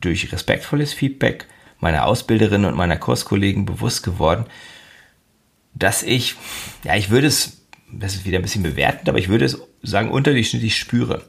durch 0.00 0.32
respektvolles 0.32 0.92
Feedback 0.92 1.46
meiner 1.80 2.06
Ausbilderin 2.06 2.64
und 2.64 2.76
meiner 2.76 2.96
Kurskollegen 2.96 3.66
bewusst 3.66 4.02
geworden, 4.02 4.46
dass 5.74 6.02
ich, 6.02 6.34
ja, 6.84 6.96
ich 6.96 7.10
würde 7.10 7.28
es 7.28 7.58
das 7.92 8.14
ist 8.14 8.24
wieder 8.24 8.38
ein 8.38 8.42
bisschen 8.42 8.62
bewertend, 8.62 9.08
aber 9.08 9.18
ich 9.18 9.28
würde 9.28 9.44
es 9.44 9.58
sagen, 9.82 10.10
unterdurchschnittlich 10.10 10.76
spüre. 10.76 11.22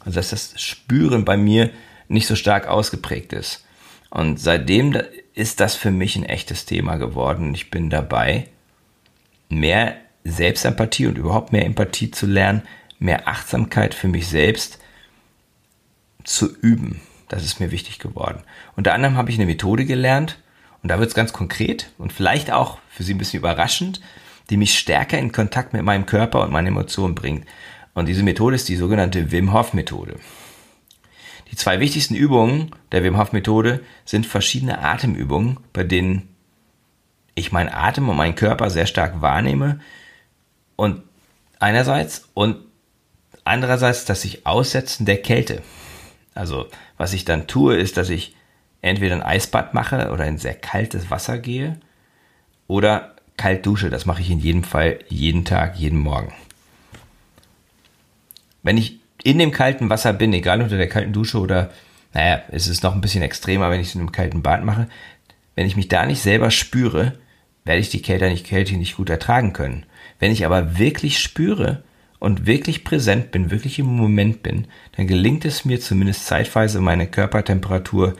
Also 0.00 0.16
dass 0.16 0.30
das 0.30 0.60
Spüren 0.60 1.24
bei 1.24 1.36
mir 1.36 1.70
nicht 2.08 2.26
so 2.26 2.36
stark 2.36 2.66
ausgeprägt 2.66 3.32
ist. 3.32 3.64
Und 4.10 4.40
seitdem 4.40 5.00
ist 5.34 5.60
das 5.60 5.74
für 5.74 5.90
mich 5.90 6.16
ein 6.16 6.24
echtes 6.24 6.66
Thema 6.66 6.96
geworden. 6.96 7.54
Ich 7.54 7.70
bin 7.70 7.88
dabei, 7.88 8.48
mehr 9.48 9.96
Selbstempathie 10.24 11.06
und 11.06 11.18
überhaupt 11.18 11.52
mehr 11.52 11.64
Empathie 11.64 12.10
zu 12.10 12.26
lernen, 12.26 12.62
mehr 12.98 13.28
Achtsamkeit 13.28 13.94
für 13.94 14.08
mich 14.08 14.28
selbst 14.28 14.78
zu 16.24 16.54
üben. 16.60 17.00
Das 17.32 17.44
ist 17.44 17.60
mir 17.60 17.70
wichtig 17.70 17.98
geworden. 17.98 18.42
Unter 18.76 18.94
anderem 18.94 19.16
habe 19.16 19.30
ich 19.30 19.36
eine 19.36 19.46
Methode 19.46 19.84
gelernt 19.84 20.38
und 20.82 20.88
da 20.90 20.98
wird 20.98 21.08
es 21.08 21.14
ganz 21.14 21.32
konkret 21.32 21.90
und 21.98 22.12
vielleicht 22.12 22.50
auch 22.50 22.78
für 22.88 23.02
Sie 23.02 23.14
ein 23.14 23.18
bisschen 23.18 23.40
überraschend 23.40 24.00
die 24.50 24.56
mich 24.56 24.78
stärker 24.78 25.18
in 25.18 25.32
Kontakt 25.32 25.72
mit 25.72 25.82
meinem 25.82 26.06
Körper 26.06 26.42
und 26.42 26.52
meinen 26.52 26.68
Emotionen 26.68 27.14
bringt. 27.14 27.46
Und 27.94 28.06
diese 28.06 28.22
Methode 28.22 28.56
ist 28.56 28.68
die 28.68 28.76
sogenannte 28.76 29.32
Wim 29.32 29.52
Hof 29.52 29.72
Methode. 29.72 30.16
Die 31.50 31.56
zwei 31.56 31.80
wichtigsten 31.80 32.14
Übungen 32.14 32.70
der 32.92 33.04
Wim 33.04 33.18
Hof 33.18 33.32
Methode 33.32 33.80
sind 34.04 34.26
verschiedene 34.26 34.80
Atemübungen, 34.80 35.58
bei 35.72 35.84
denen 35.84 36.28
ich 37.34 37.52
meinen 37.52 37.70
Atem 37.70 38.08
und 38.08 38.16
meinen 38.16 38.34
Körper 38.34 38.70
sehr 38.70 38.86
stark 38.86 39.20
wahrnehme 39.20 39.80
und 40.76 41.02
einerseits 41.58 42.28
und 42.34 42.56
andererseits, 43.44 44.04
dass 44.04 44.24
ich 44.24 44.46
Aussetzen 44.46 45.06
der 45.06 45.22
Kälte. 45.22 45.62
Also 46.34 46.68
was 46.96 47.12
ich 47.12 47.24
dann 47.24 47.46
tue, 47.46 47.76
ist, 47.76 47.96
dass 47.96 48.08
ich 48.08 48.34
entweder 48.80 49.14
ein 49.14 49.22
Eisbad 49.22 49.74
mache 49.74 50.10
oder 50.10 50.26
in 50.26 50.38
sehr 50.38 50.54
kaltes 50.54 51.10
Wasser 51.10 51.38
gehe 51.38 51.78
oder 52.66 53.14
kalt 53.36 53.64
dusche. 53.64 53.90
Das 53.90 54.06
mache 54.06 54.22
ich 54.22 54.30
in 54.30 54.40
jedem 54.40 54.64
Fall 54.64 54.98
jeden 55.08 55.44
Tag, 55.44 55.76
jeden 55.76 55.98
Morgen. 55.98 56.32
Wenn 58.62 58.76
ich 58.76 58.98
in 59.22 59.38
dem 59.38 59.52
kalten 59.52 59.88
Wasser 59.90 60.12
bin, 60.12 60.32
egal 60.32 60.62
unter 60.62 60.76
der 60.76 60.88
kalten 60.88 61.12
Dusche 61.12 61.38
oder, 61.38 61.70
naja, 62.12 62.42
es 62.50 62.66
ist 62.66 62.82
noch 62.82 62.94
ein 62.94 63.00
bisschen 63.00 63.22
extremer, 63.22 63.70
wenn 63.70 63.80
ich 63.80 63.88
es 63.88 63.94
in 63.94 64.00
einem 64.00 64.12
kalten 64.12 64.42
Bad 64.42 64.64
mache, 64.64 64.88
wenn 65.54 65.66
ich 65.66 65.76
mich 65.76 65.88
da 65.88 66.06
nicht 66.06 66.22
selber 66.22 66.50
spüre, 66.50 67.18
werde 67.64 67.80
ich 67.80 67.90
die 67.90 68.02
Kälte 68.02 68.28
nicht, 68.28 68.46
Kälte 68.46 68.76
nicht 68.76 68.96
gut 68.96 69.10
ertragen 69.10 69.52
können. 69.52 69.86
Wenn 70.18 70.32
ich 70.32 70.44
aber 70.44 70.78
wirklich 70.78 71.18
spüre 71.20 71.82
und 72.22 72.46
wirklich 72.46 72.84
präsent 72.84 73.32
bin, 73.32 73.50
wirklich 73.50 73.80
im 73.80 73.86
Moment 73.86 74.44
bin, 74.44 74.68
dann 74.96 75.08
gelingt 75.08 75.44
es 75.44 75.64
mir 75.64 75.80
zumindest 75.80 76.24
zeitweise 76.24 76.80
meine 76.80 77.08
Körpertemperatur 77.08 78.14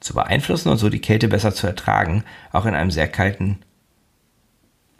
zu 0.00 0.14
beeinflussen 0.14 0.70
und 0.70 0.78
so 0.78 0.88
die 0.88 1.02
Kälte 1.02 1.28
besser 1.28 1.54
zu 1.54 1.66
ertragen, 1.66 2.24
auch 2.50 2.64
in 2.64 2.74
einem 2.74 2.90
sehr 2.90 3.08
kalten 3.08 3.58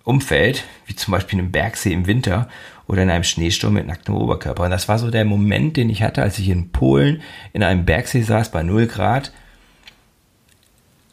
Umfeld, 0.05 0.65
wie 0.85 0.95
zum 0.95 1.13
Beispiel 1.13 1.39
einem 1.39 1.51
Bergsee 1.51 1.95
im 1.95 2.07
Winter 2.07 2.51
oder 2.87 3.05
in 3.05 3.09
einem 3.09 3.25
Schneesturm 3.25 3.73
mit 3.73 3.87
nacktem 3.87 4.15
Oberkörper. 4.15 4.65
Und 4.65 4.71
das 4.71 4.87
war 4.87 4.99
so 4.99 5.11
der 5.11 5.25
Moment, 5.25 5.79
den 5.79 5.89
ich 5.89 6.03
hatte, 6.03 6.21
als 6.21 6.39
ich 6.39 6.51
in 6.51 6.73
Polen 6.73 7.23
in 7.55 7.63
einem 7.63 7.87
Bergsee 7.87 8.21
saß 8.21 8.51
bei 8.51 8.63
0 8.63 8.87
Grad. 8.87 9.33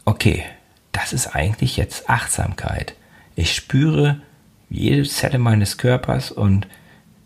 Okay, 0.03 0.43
das 0.91 1.13
ist 1.13 1.27
eigentlich 1.27 1.77
jetzt 1.77 2.09
Achtsamkeit. 2.09 2.95
Ich 3.37 3.55
spüre 3.55 4.19
jede 4.69 5.07
Zelle 5.07 5.37
meines 5.37 5.77
Körpers 5.77 6.31
und 6.31 6.67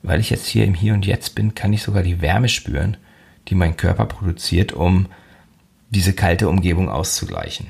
weil 0.04 0.20
ich 0.20 0.30
jetzt 0.30 0.48
hier 0.48 0.66
im 0.66 0.74
Hier 0.74 0.94
und 0.94 1.06
Jetzt 1.06 1.36
bin, 1.36 1.56
kann 1.56 1.74
ich 1.74 1.84
sogar 1.84 2.04
die 2.04 2.22
Wärme 2.22 2.50
spüren, 2.50 2.98
die 3.48 3.56
mein 3.56 3.78
Körper 3.78 4.06
produziert, 4.06 4.74
um 4.74 5.08
diese 5.90 6.14
kalte 6.14 6.50
Umgebung 6.50 6.90
auszugleichen. 6.90 7.68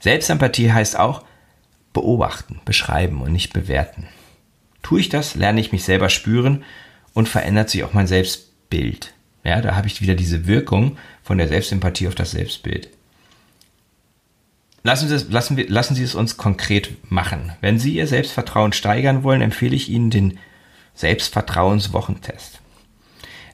Selbstempathie 0.00 0.72
heißt 0.72 0.98
auch 0.98 1.24
beobachten, 1.92 2.60
beschreiben 2.64 3.22
und 3.22 3.32
nicht 3.32 3.52
bewerten. 3.52 4.06
Tue 4.82 5.00
ich 5.00 5.08
das, 5.08 5.34
lerne 5.34 5.60
ich 5.60 5.72
mich 5.72 5.84
selber 5.84 6.08
spüren 6.08 6.64
und 7.14 7.28
verändert 7.28 7.70
sich 7.70 7.82
auch 7.84 7.94
mein 7.94 8.06
Selbstbild. 8.06 9.14
Ja, 9.42 9.60
da 9.60 9.74
habe 9.74 9.86
ich 9.86 10.00
wieder 10.00 10.14
diese 10.14 10.46
Wirkung 10.46 10.98
von 11.22 11.38
der 11.38 11.48
Selbstempathie 11.48 12.06
auf 12.06 12.14
das 12.14 12.32
Selbstbild. 12.32 12.90
Lassen 14.82 15.08
Sie, 15.08 15.14
es, 15.14 15.28
lassen, 15.28 15.56
wir, 15.56 15.68
lassen 15.68 15.94
Sie 15.94 16.02
es 16.02 16.14
uns 16.14 16.36
konkret 16.36 17.10
machen. 17.10 17.52
Wenn 17.60 17.78
Sie 17.78 17.94
Ihr 17.94 18.06
Selbstvertrauen 18.06 18.72
steigern 18.72 19.22
wollen, 19.22 19.42
empfehle 19.42 19.74
ich 19.74 19.88
Ihnen 19.88 20.10
den 20.10 20.38
Selbstvertrauenswochentest. 20.94 22.60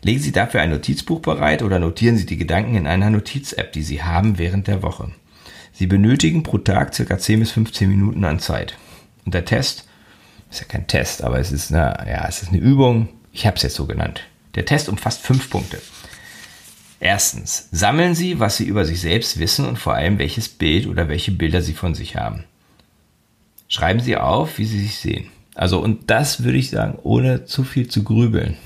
Legen 0.02 0.21
Sie 0.21 0.33
dafür 0.33 0.61
ein 0.61 0.71
Notizbuch 0.71 1.21
bereit 1.21 1.62
oder 1.62 1.78
notieren 1.78 2.19
Sie 2.19 2.26
die 2.26 2.37
Gedanken 2.37 2.75
in 2.75 2.87
einer 2.87 3.09
Notiz-App, 3.09 3.73
die 3.73 3.83
Sie 3.83 4.02
haben 4.02 4.38
während 4.38 4.66
der 4.66 4.83
Woche. 4.83 5.11
Sie 5.73 5.87
benötigen 5.87 6.43
pro 6.43 6.59
Tag 6.59 6.95
circa 6.95 7.19
10 7.19 7.40
bis 7.40 7.52
15 7.52 7.88
Minuten 7.88 8.25
an 8.25 8.38
Zeit. 8.38 8.76
Und 9.25 9.35
der 9.35 9.45
Test 9.45 9.88
ist 10.50 10.61
ja 10.61 10.66
kein 10.66 10.87
Test, 10.87 11.25
aber 11.25 11.38
es 11.40 11.50
ist 11.50 11.73
eine, 11.73 12.07
ja, 12.07 12.26
es 12.28 12.43
ist 12.43 12.50
eine 12.50 12.61
Übung. 12.61 13.09
Ich 13.33 13.47
habe 13.47 13.57
es 13.57 13.62
jetzt 13.62 13.75
so 13.75 13.87
genannt. 13.87 14.21
Der 14.54 14.66
Test 14.66 14.88
umfasst 14.88 15.23
fünf 15.23 15.50
Punkte. 15.50 15.81
Erstens, 17.04 17.68
sammeln 17.70 18.14
Sie, 18.14 18.40
was 18.40 18.56
Sie 18.56 18.64
über 18.64 18.87
sich 18.87 18.99
selbst 18.99 19.38
wissen 19.38 19.66
und 19.66 19.78
vor 19.78 19.92
allem 19.92 20.18
welches 20.18 20.49
Bild 20.49 20.87
oder 20.87 21.06
welche 21.06 21.32
Bilder 21.32 21.61
Sie 21.61 21.75
von 21.75 21.94
sich 21.94 22.16
haben. 22.16 22.44
Schreiben 23.68 24.00
Sie 24.00 24.16
auf, 24.16 24.56
wie 24.56 24.64
Sie 24.64 24.80
sich 24.80 24.96
sehen. 24.96 25.26
Also, 25.54 25.80
und 25.80 26.11
das 26.11 26.44
würde 26.44 26.56
ich 26.56 26.70
sagen, 26.70 26.99
ohne 27.02 27.44
zu 27.44 27.62
viel 27.62 27.88
zu 27.88 28.04
grübeln 28.04 28.56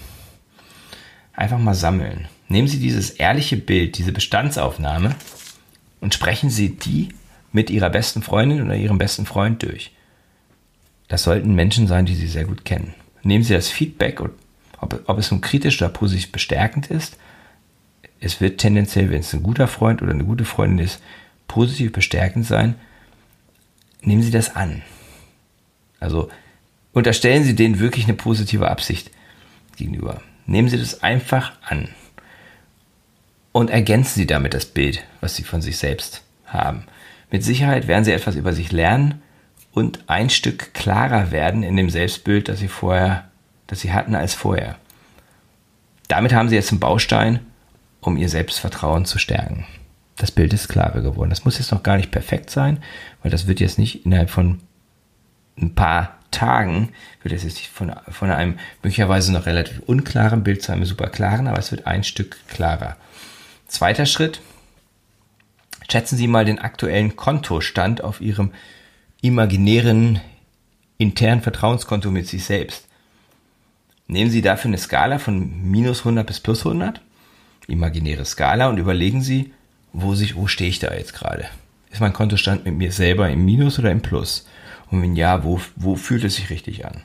einfach 1.33 1.59
mal 1.59 1.75
sammeln. 1.75 2.29
Nehmen 2.47 2.69
Sie 2.69 2.79
dieses 2.79 3.11
ehrliche 3.11 3.57
Bild, 3.57 3.99
diese 3.99 4.13
Bestandsaufnahme 4.13 5.17
und 6.01 6.15
sprechen 6.15 6.49
Sie 6.49 6.77
die 6.77 7.09
mit 7.51 7.71
Ihrer 7.71 7.91
besten 7.91 8.23
Freundin 8.23 8.63
oder 8.63 8.77
Ihrem 8.77 8.99
besten 8.99 9.27
Freund 9.27 9.65
durch. 9.65 9.91
Das 11.09 11.25
sollten 11.25 11.57
Menschen 11.57 11.89
sein, 11.89 12.07
die 12.07 12.15
Sie 12.15 12.29
sehr 12.29 12.45
gut 12.45 12.65
kennen. 12.65 12.95
Nehmen 13.25 13.43
Sie 13.43 13.55
das 13.55 13.67
Feedback, 13.67 14.21
ob, 14.21 15.03
ob 15.07 15.19
es 15.19 15.33
nun 15.33 15.41
kritisch 15.41 15.83
oder 15.83 15.89
positiv 15.89 16.31
bestärkend 16.31 16.87
ist. 16.87 17.17
Es 18.21 18.41
wird 18.41 18.59
tendenziell, 18.59 19.11
wenn 19.11 19.21
es 19.21 19.33
ein 19.33 19.43
guter 19.43 19.69
Freund 19.69 20.03
oder 20.03 20.13
eine 20.13 20.25
gute 20.25 20.45
Freundin 20.45 20.85
ist, 20.85 21.01
positiv 21.47 21.93
bestärkend 21.93 22.47
sein. 22.47 22.75
Nehmen 24.03 24.23
Sie 24.23 24.31
das 24.31 24.55
an. 24.55 24.83
Also 26.01 26.29
unterstellen 26.93 27.45
Sie 27.45 27.55
denen 27.55 27.79
wirklich 27.79 28.05
eine 28.05 28.15
positive 28.15 28.69
Absicht 28.71 29.11
gegenüber. 29.77 30.21
Nehmen 30.47 30.69
Sie 30.69 30.79
das 30.79 31.03
einfach 31.03 31.53
an 31.63 31.89
und 33.53 33.71
ergänzen 33.71 34.21
Sie 34.21 34.27
damit 34.27 34.55
das 34.55 34.67
Bild, 34.67 35.05
was 35.21 35.37
Sie 35.37 35.45
von 35.45 35.63
sich 35.63 35.79
selbst 35.79 36.23
haben. 36.47 36.85
Mit 37.31 37.45
Sicherheit 37.45 37.89
werden 37.89 38.05
Sie 38.05 38.13
etwas 38.13 38.37
über 38.37 38.53
sich 38.53 38.73
lernen 38.73 39.23
und 39.73 40.05
ein 40.09 40.31
Stück 40.31 40.75
klarer 40.75 41.31
werden 41.31 41.63
in 41.63 41.77
dem 41.77 41.91
Selbstbild, 41.91 42.49
das 42.49 42.59
Sie 42.59 42.69
vorher, 42.69 43.29
das 43.67 43.81
Sie 43.81 43.93
hatten 43.93 44.15
als 44.15 44.35
vorher. 44.35 44.77
Damit 46.09 46.33
haben 46.33 46.49
Sie 46.49 46.55
jetzt 46.55 46.71
einen 46.71 46.81
Baustein, 46.81 47.41
um 48.09 48.17
Ihr 48.17 48.29
Selbstvertrauen 48.29 49.05
zu 49.05 49.19
stärken. 49.19 49.65
Das 50.17 50.33
Bild 50.33 50.53
ist 50.53 50.69
klarer 50.69 51.01
geworden. 51.01 51.31
Das 51.31 51.45
muss 51.45 51.59
jetzt 51.59 51.71
noch 51.71 51.83
gar 51.85 51.97
nicht 51.97 52.11
perfekt 52.11 52.51
sein, 52.51 52.83
weil 53.23 53.31
das 53.31 53.47
wird 53.47 53.61
jetzt 53.61 53.79
nicht 53.79 54.05
innerhalb 54.05 54.31
von 54.31 54.61
ein 55.61 55.75
paar 55.75 56.19
Tagen 56.31 56.91
wird 57.23 57.35
es 57.35 57.43
jetzt 57.43 57.67
von, 57.67 57.93
von 58.09 58.31
einem 58.31 58.59
möglicherweise 58.83 59.33
noch 59.33 59.47
relativ 59.47 59.81
unklaren 59.87 60.45
Bild 60.45 60.63
zu 60.63 60.73
einem 60.73 60.85
super 60.85 61.09
klaren, 61.09 61.47
aber 61.47 61.59
es 61.59 61.71
wird 61.71 61.87
ein 61.87 62.05
Stück 62.05 62.37
klarer. 62.49 62.97
Zweiter 63.67 64.07
Schritt. 64.07 64.41
Schätzen 65.91 66.19
Sie 66.19 66.27
mal 66.27 66.45
den 66.45 66.59
aktuellen 66.59 67.17
Kontostand 67.17 68.05
auf 68.05 68.21
Ihrem 68.21 68.53
imaginären 69.23 70.21
internen 70.99 71.41
Vertrauenskonto 71.41 72.11
mit 72.11 72.27
sich 72.27 72.45
selbst. 72.45 72.87
Nehmen 74.07 74.31
Sie 74.31 74.43
dafür 74.43 74.69
eine 74.69 74.79
Skala 74.79 75.19
von 75.19 75.63
minus 75.71 76.01
100 76.01 76.27
bis 76.27 76.41
plus 76.41 76.65
100, 76.67 77.01
imaginäre 77.69 78.25
Skala, 78.25 78.69
und 78.69 78.79
überlegen 78.79 79.23
Sie, 79.23 79.53
wo, 79.93 80.15
sich, 80.15 80.35
wo 80.35 80.49
stehe 80.49 80.71
ich 80.71 80.81
da 80.81 80.93
jetzt 80.93 81.15
gerade? 81.15 81.47
Ist 81.91 82.01
mein 82.01 82.13
Kontostand 82.13 82.65
mit 82.65 82.75
mir 82.75 82.93
selber 82.93 83.31
im 83.31 83.45
Minus 83.45 83.79
oder 83.79 83.91
im 83.91 84.03
Plus? 84.03 84.47
Und 84.91 85.03
wenn 85.03 85.17
ja, 85.17 85.45
wo, 85.45 85.61
wo 85.77 85.95
fühlt 85.95 86.25
es 86.25 86.37
sich 86.37 86.51
richtig 86.51 86.85
an? 86.85 87.03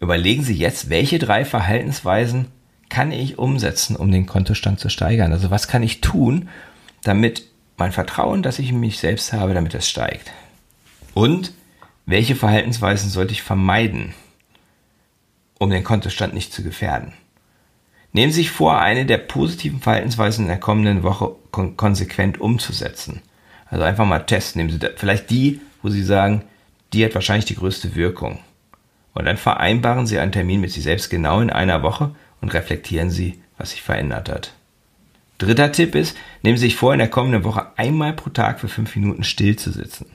Überlegen 0.00 0.42
Sie 0.42 0.54
jetzt, 0.54 0.90
welche 0.90 1.18
drei 1.18 1.44
Verhaltensweisen 1.44 2.46
kann 2.88 3.12
ich 3.12 3.38
umsetzen, 3.38 3.96
um 3.96 4.10
den 4.10 4.26
Kontostand 4.26 4.80
zu 4.80 4.88
steigern? 4.88 5.32
Also 5.32 5.50
was 5.50 5.68
kann 5.68 5.82
ich 5.82 6.00
tun, 6.00 6.48
damit 7.02 7.44
mein 7.76 7.92
Vertrauen, 7.92 8.42
das 8.42 8.58
ich 8.58 8.70
in 8.70 8.80
mich 8.80 8.98
selbst 8.98 9.32
habe, 9.32 9.54
damit 9.54 9.74
es 9.74 9.88
steigt? 9.88 10.32
Und 11.14 11.52
welche 12.06 12.36
Verhaltensweisen 12.36 13.08
sollte 13.08 13.32
ich 13.32 13.42
vermeiden, 13.42 14.14
um 15.58 15.70
den 15.70 15.84
Kontostand 15.84 16.34
nicht 16.34 16.52
zu 16.52 16.62
gefährden? 16.62 17.12
Nehmen 18.14 18.32
Sie 18.32 18.42
sich 18.42 18.50
vor, 18.52 18.78
eine 18.78 19.06
der 19.06 19.18
positiven 19.18 19.80
Verhaltensweisen 19.80 20.44
in 20.44 20.48
der 20.48 20.60
kommenden 20.60 21.02
Woche 21.02 21.34
kon 21.50 21.76
konsequent 21.76 22.40
umzusetzen. 22.40 23.20
Also 23.68 23.84
einfach 23.84 24.06
mal 24.06 24.20
testen. 24.20 24.60
Nehmen 24.60 24.80
Sie 24.80 24.88
vielleicht 24.96 25.30
die, 25.30 25.60
wo 25.82 25.88
Sie 25.88 26.04
sagen, 26.04 26.44
die 26.92 27.04
hat 27.04 27.16
wahrscheinlich 27.16 27.46
die 27.46 27.56
größte 27.56 27.96
Wirkung. 27.96 28.38
Und 29.14 29.24
dann 29.24 29.36
vereinbaren 29.36 30.06
Sie 30.06 30.20
einen 30.20 30.30
Termin 30.30 30.60
mit 30.60 30.70
sich 30.70 30.84
selbst 30.84 31.10
genau 31.10 31.40
in 31.40 31.50
einer 31.50 31.82
Woche 31.82 32.14
und 32.40 32.54
reflektieren 32.54 33.10
Sie, 33.10 33.42
was 33.58 33.72
sich 33.72 33.82
verändert 33.82 34.28
hat. 34.28 34.54
Dritter 35.38 35.72
Tipp 35.72 35.96
ist, 35.96 36.16
nehmen 36.42 36.56
Sie 36.56 36.66
sich 36.66 36.76
vor, 36.76 36.92
in 36.92 37.00
der 37.00 37.10
kommenden 37.10 37.42
Woche 37.42 37.66
einmal 37.76 38.12
pro 38.12 38.30
Tag 38.30 38.60
für 38.60 38.68
fünf 38.68 38.94
Minuten 38.94 39.24
still 39.24 39.56
zu 39.56 39.72
sitzen. 39.72 40.06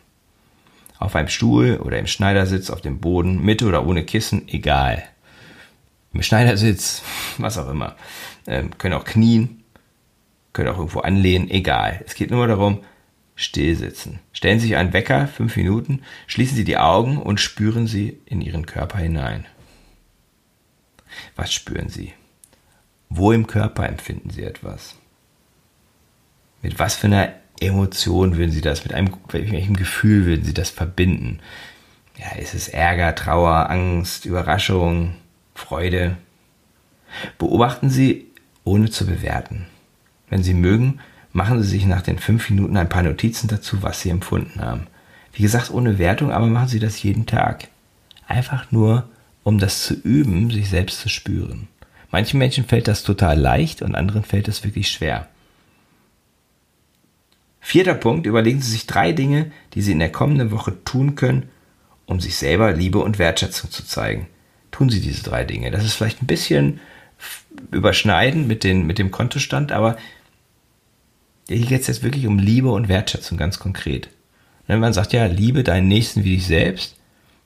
Auf 1.00 1.18
einem 1.18 1.28
Stuhl 1.28 1.82
oder 1.84 2.00
im 2.00 2.08
Schneidersitz, 2.08 2.70
auf 2.70 2.80
dem 2.80 3.02
Boden, 3.02 3.44
mit 3.44 3.62
oder 3.62 3.86
ohne 3.86 4.06
Kissen, 4.06 4.48
egal. 4.48 5.04
Im 6.14 6.24
Schneidersitz, 6.24 7.04
was 7.38 7.58
auch 7.58 7.70
immer. 7.70 7.96
Ähm, 8.48 8.78
können 8.78 8.96
auch 8.96 9.06
knien, 9.06 9.64
können 10.54 10.70
auch 10.70 10.78
irgendwo 10.78 11.02
anlehnen, 11.02 11.50
egal. 11.50 12.04
Es 12.06 12.16
geht 12.16 12.32
nur 12.32 12.48
darum, 12.48 12.84
still 13.36 13.76
sitzen. 13.76 14.20
Stellen 14.34 14.60
Sie 14.60 14.68
sich 14.68 14.76
einen 14.76 14.94
Wecker, 14.94 15.28
fünf 15.28 15.56
Minuten, 15.56 16.02
schließen 16.28 16.58
Sie 16.58 16.64
die 16.64 16.78
Augen 16.78 17.18
und 17.18 17.40
spüren 17.40 17.88
Sie 17.88 18.20
in 18.26 18.42
Ihren 18.42 18.66
Körper 18.66 18.98
hinein. 18.98 19.46
Was 21.36 21.54
spüren 21.54 21.90
Sie? 21.90 22.14
Wo 23.10 23.32
im 23.32 23.48
Körper 23.48 23.88
empfinden 23.88 24.30
Sie 24.30 24.44
etwas? 24.44 24.96
Mit 26.62 26.80
was 26.80 26.96
für 26.96 27.08
einer 27.08 27.34
Emotion 27.60 28.38
würden 28.38 28.52
Sie 28.52 28.62
das, 28.62 28.84
mit 28.84 28.94
einem, 28.94 29.14
welchem 29.30 29.76
Gefühl 29.76 30.26
würden 30.26 30.44
Sie 30.44 30.54
das 30.54 30.70
verbinden? 30.70 31.40
Ja, 32.18 32.38
ist 32.38 32.54
es 32.54 32.68
Ärger, 32.68 33.16
Trauer, 33.16 33.70
Angst, 33.70 34.26
Überraschung, 34.26 35.16
Freude? 35.60 36.18
Beobachten 37.38 37.90
Sie, 37.90 38.28
ohne 38.64 38.90
zu 38.90 39.06
bewerten. 39.06 39.66
Wenn 40.30 40.42
Sie 40.42 40.54
mögen, 40.54 41.00
machen 41.34 41.62
Sie 41.62 41.70
sich 41.70 41.86
nach 41.86 42.02
den 42.02 42.18
fünf 42.18 42.50
Minuten 42.50 42.78
ein 42.78 42.90
paar 42.90 43.04
Notizen 43.04 43.48
dazu, 43.48 43.84
was 43.84 44.02
Sie 44.02 44.10
empfunden 44.10 44.62
haben. 44.62 44.88
Wie 45.34 45.44
gesagt, 45.44 45.70
ohne 45.70 46.00
Wertung, 46.00 46.32
aber 46.32 46.48
machen 46.48 46.70
Sie 46.70 46.80
das 46.80 47.04
jeden 47.04 47.26
Tag. 47.26 47.68
Einfach 48.26 48.72
nur, 48.72 49.10
um 49.44 49.60
das 49.60 49.84
zu 49.84 49.94
üben, 49.94 50.50
sich 50.50 50.70
selbst 50.70 51.02
zu 51.02 51.10
spüren. 51.10 51.68
Manchen 52.10 52.40
Menschen 52.40 52.66
fällt 52.66 52.88
das 52.88 53.04
total 53.04 53.38
leicht 53.38 53.82
und 53.82 53.96
anderen 53.96 54.24
fällt 54.24 54.48
es 54.48 54.64
wirklich 54.64 54.90
schwer. 54.90 55.28
Vierter 57.60 57.96
Punkt, 57.96 58.26
überlegen 58.26 58.62
Sie 58.62 58.72
sich 58.72 58.88
drei 58.88 59.12
Dinge, 59.12 59.52
die 59.74 59.82
Sie 59.82 59.92
in 59.92 60.00
der 60.00 60.12
kommenden 60.12 60.52
Woche 60.52 60.84
tun 60.86 61.16
können, 61.16 61.50
um 62.06 62.20
sich 62.20 62.38
selber 62.38 62.72
Liebe 62.72 63.00
und 63.00 63.20
Wertschätzung 63.20 63.70
zu 63.70 63.86
zeigen. 63.86 64.28
Tun 64.80 64.90
Sie 64.90 65.02
diese 65.02 65.24
drei 65.24 65.44
Dinge. 65.44 65.72
Das 65.72 65.84
ist 65.84 65.96
vielleicht 65.96 66.24
ein 66.24 66.28
bisschen 66.28 66.80
überschneiden 67.70 68.48
mit, 68.48 68.64
den, 68.64 68.88
mit 68.88 68.98
dem 68.98 69.12
Kontostand, 69.12 69.74
aber 69.74 69.98
hier 71.50 71.66
geht 71.66 71.82
es 71.82 71.88
jetzt 71.88 72.02
wirklich 72.02 72.26
um 72.28 72.40
Liebe 72.40 72.72
und 72.72 72.88
Wertschätzung 72.88 73.38
ganz 73.38 73.60
konkret. 73.60 74.08
Wenn 74.68 74.80
man 74.80 74.94
sagt, 74.94 75.12
ja, 75.12 75.26
liebe 75.26 75.64
deinen 75.64 75.90
Nächsten 75.90 76.24
wie 76.24 76.38
dich 76.38 76.48
selbst, 76.48 76.96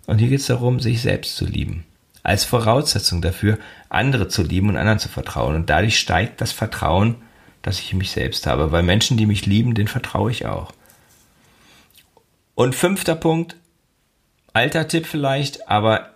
und 0.05 0.19
hier 0.19 0.29
geht 0.29 0.41
es 0.41 0.45
darum, 0.45 0.79
sich 0.79 1.01
selbst 1.01 1.35
zu 1.35 1.47
lieben. 1.47 1.85
Als 2.21 2.45
Voraussetzung 2.45 3.23
dafür, 3.23 3.57
andere 3.89 4.27
zu 4.27 4.43
lieben 4.43 4.69
und 4.69 4.77
anderen 4.77 4.99
zu 4.99 5.09
vertrauen. 5.09 5.55
Und 5.55 5.71
dadurch 5.71 5.97
steigt 5.97 6.39
das 6.39 6.51
Vertrauen, 6.51 7.15
das 7.63 7.79
ich 7.79 7.93
in 7.93 7.97
mich 7.97 8.11
selbst 8.11 8.45
habe. 8.45 8.71
Weil 8.71 8.83
Menschen, 8.83 9.17
die 9.17 9.25
mich 9.25 9.47
lieben, 9.47 9.73
denen 9.73 9.87
vertraue 9.87 10.29
ich 10.29 10.45
auch. 10.45 10.71
Und 12.53 12.75
fünfter 12.75 13.15
Punkt, 13.15 13.55
alter 14.53 14.87
Tipp 14.87 15.07
vielleicht, 15.07 15.67
aber 15.67 16.12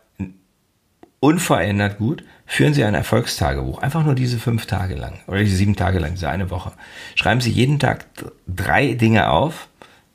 unverändert 1.20 1.98
gut, 1.98 2.24
führen 2.46 2.74
Sie 2.74 2.84
ein 2.84 2.94
Erfolgstagebuch. 2.94 3.80
Einfach 3.80 4.04
nur 4.04 4.16
diese 4.16 4.38
fünf 4.38 4.66
Tage 4.66 4.96
lang 4.96 5.20
oder 5.28 5.40
diese 5.40 5.58
sieben 5.58 5.76
Tage 5.76 6.00
lang, 6.00 6.14
diese 6.14 6.30
eine 6.30 6.50
Woche. 6.50 6.72
Schreiben 7.16 7.42
Sie 7.42 7.52
jeden 7.52 7.80
Tag 7.80 8.06
drei 8.48 8.94
Dinge 8.94 9.30
auf, 9.30 9.68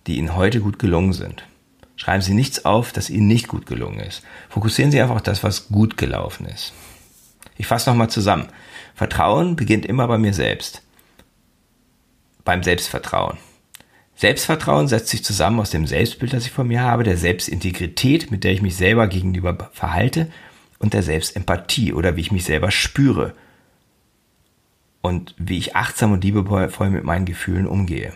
die 0.07 0.19
Ihnen 0.19 0.37
heute 0.37 0.61
gut 0.61 0.79
gelungen 0.79 1.13
sind. 1.13 1.45
Schreiben 1.97 2.23
Sie 2.23 2.35
nichts 2.35 2.65
auf, 2.65 2.93
das 2.93 3.11
Ihnen 3.11 3.29
nicht 3.29 3.49
gut 3.49 3.67
gelungen 3.67 4.01
ist. 4.01 4.23
Fokussieren 4.49 4.91
Sie 4.91 5.01
einfach 5.01 5.17
auf 5.17 5.23
das, 5.23 5.45
was 5.45 5.69
gut 5.69 5.97
gelaufen 5.97 6.47
ist. 6.47 6.73
Ich 7.57 7.67
fasse 7.67 7.91
nochmal 7.91 8.11
zusammen. 8.11 8.49
Vertrauen 8.95 9.57
beginnt 9.57 9.87
immer 9.87 10.09
bei 10.09 10.19
mir 10.19 10.35
selbst. 10.35 10.83
Beim 12.45 12.63
Selbstvertrauen. 12.63 13.39
Selbstvertrauen 14.17 14.89
setzt 14.89 15.09
sich 15.09 15.25
zusammen 15.25 15.61
aus 15.61 15.71
dem 15.71 15.87
Selbstbild, 15.87 16.33
das 16.33 16.47
ich 16.47 16.53
von 16.53 16.69
mir 16.69 16.83
habe, 16.83 17.03
der 17.03 17.17
Selbstintegrität, 17.17 18.31
mit 18.31 18.45
der 18.45 18.53
ich 18.53 18.63
mich 18.63 18.77
selber 18.77 19.07
gegenüber 19.07 19.71
verhalte 19.73 20.29
und 20.83 20.93
der 20.93 21.03
Selbstempathie 21.03 21.95
oder 21.95 22.17
wie 22.17 22.21
ich 22.21 22.33
mich 22.33 22.45
selber 22.45 22.71
spüre 22.71 23.33
und 25.01 25.35
wie 25.39 25.57
ich 25.57 25.77
achtsam 25.77 26.13
und 26.13 26.25
liebevoll 26.25 26.91
mit 26.91 27.05
meinen 27.05 27.25
Gefühlen 27.25 27.67
umgehe. 27.67 28.13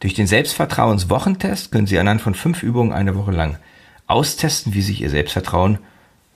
Durch 0.00 0.14
den 0.14 0.26
Selbstvertrauenswochentest 0.26 1.70
können 1.70 1.86
Sie 1.86 1.98
anhand 1.98 2.22
von 2.22 2.34
fünf 2.34 2.62
Übungen 2.62 2.92
eine 2.92 3.16
Woche 3.16 3.32
lang 3.32 3.58
austesten, 4.06 4.74
wie 4.74 4.82
sich 4.82 5.00
Ihr 5.00 5.10
Selbstvertrauen 5.10 5.78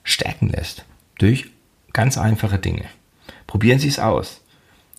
stärken 0.03 0.49
lässt. 0.49 0.85
Durch 1.17 1.49
ganz 1.93 2.17
einfache 2.17 2.59
Dinge. 2.59 2.85
Probieren 3.47 3.79
Sie 3.79 3.87
es 3.87 3.99
aus. 3.99 4.41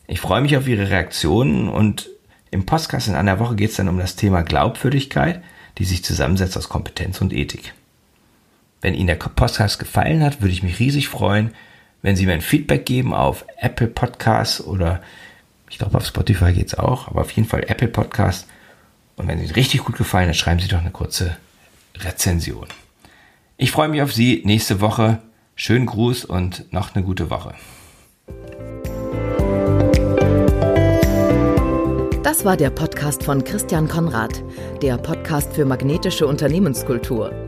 Ich 0.07 0.21
freue 0.21 0.41
mich 0.41 0.57
auf 0.57 0.67
Ihre 0.67 0.89
Reaktionen 0.89 1.69
und 1.69 2.09
im 2.51 2.65
Podcast 2.65 3.09
in 3.09 3.15
einer 3.15 3.39
Woche 3.39 3.57
geht 3.57 3.71
es 3.71 3.77
dann 3.77 3.89
um 3.89 3.99
das 3.99 4.17
Thema 4.17 4.43
Glaubwürdigkeit, 4.43 5.43
die 5.77 5.85
sich 5.85 6.03
zusammensetzt 6.03 6.57
aus 6.57 6.71
Kompetenz 6.71 7.21
und 7.21 7.35
Ethik. 7.35 7.75
Wenn 8.81 8.95
Ihnen 8.95 9.09
der 9.09 9.17
Podcast 9.17 9.79
gefallen 9.79 10.23
hat, 10.23 10.41
würde 10.41 10.53
ich 10.53 10.63
mich 10.63 10.79
riesig 10.79 11.09
freuen, 11.09 11.51
wenn 12.03 12.15
Sie 12.15 12.27
mir 12.27 12.33
ein 12.33 12.41
Feedback 12.41 12.87
geben 12.87 13.13
auf 13.13 13.45
Apple 13.57 13.89
Podcasts 13.89 14.61
oder 14.61 15.03
ich 15.69 15.79
glaube 15.79 15.97
auf 15.97 16.07
Spotify 16.07 16.53
geht 16.53 16.69
es 16.69 16.79
auch, 16.79 17.09
aber 17.09 17.23
auf 17.23 17.31
jeden 17.33 17.49
Fall 17.49 17.65
Apple 17.67 17.89
Podcasts 17.89 18.47
und 19.17 19.27
wenn 19.27 19.41
Ihnen 19.41 19.51
richtig 19.51 19.85
gut 19.85 19.97
gefallen, 19.97 20.27
dann 20.27 20.35
schreiben 20.35 20.61
Sie 20.61 20.69
doch 20.69 20.81
eine 20.81 20.93
kurze 20.93 21.37
Rezension. 21.97 22.69
Ich 23.57 23.73
freue 23.73 23.89
mich 23.89 24.01
auf 24.01 24.13
Sie 24.13 24.43
nächste 24.45 24.81
Woche. 24.81 25.19
Schönen 25.57 25.87
Gruß 25.87 26.25
und 26.25 26.73
noch 26.73 26.95
eine 26.95 27.05
gute 27.05 27.31
Woche. 27.31 27.55
Das 32.23 32.45
war 32.45 32.57
der 32.57 32.71
Podcast 32.71 33.25
von 33.25 33.43
Christian 33.43 33.89
Konrad, 33.89 34.45
der 34.83 34.99
Podcast 34.99 35.53
für 35.55 35.65
magnetische 35.65 36.29
Unternehmenskultur. 36.29 37.48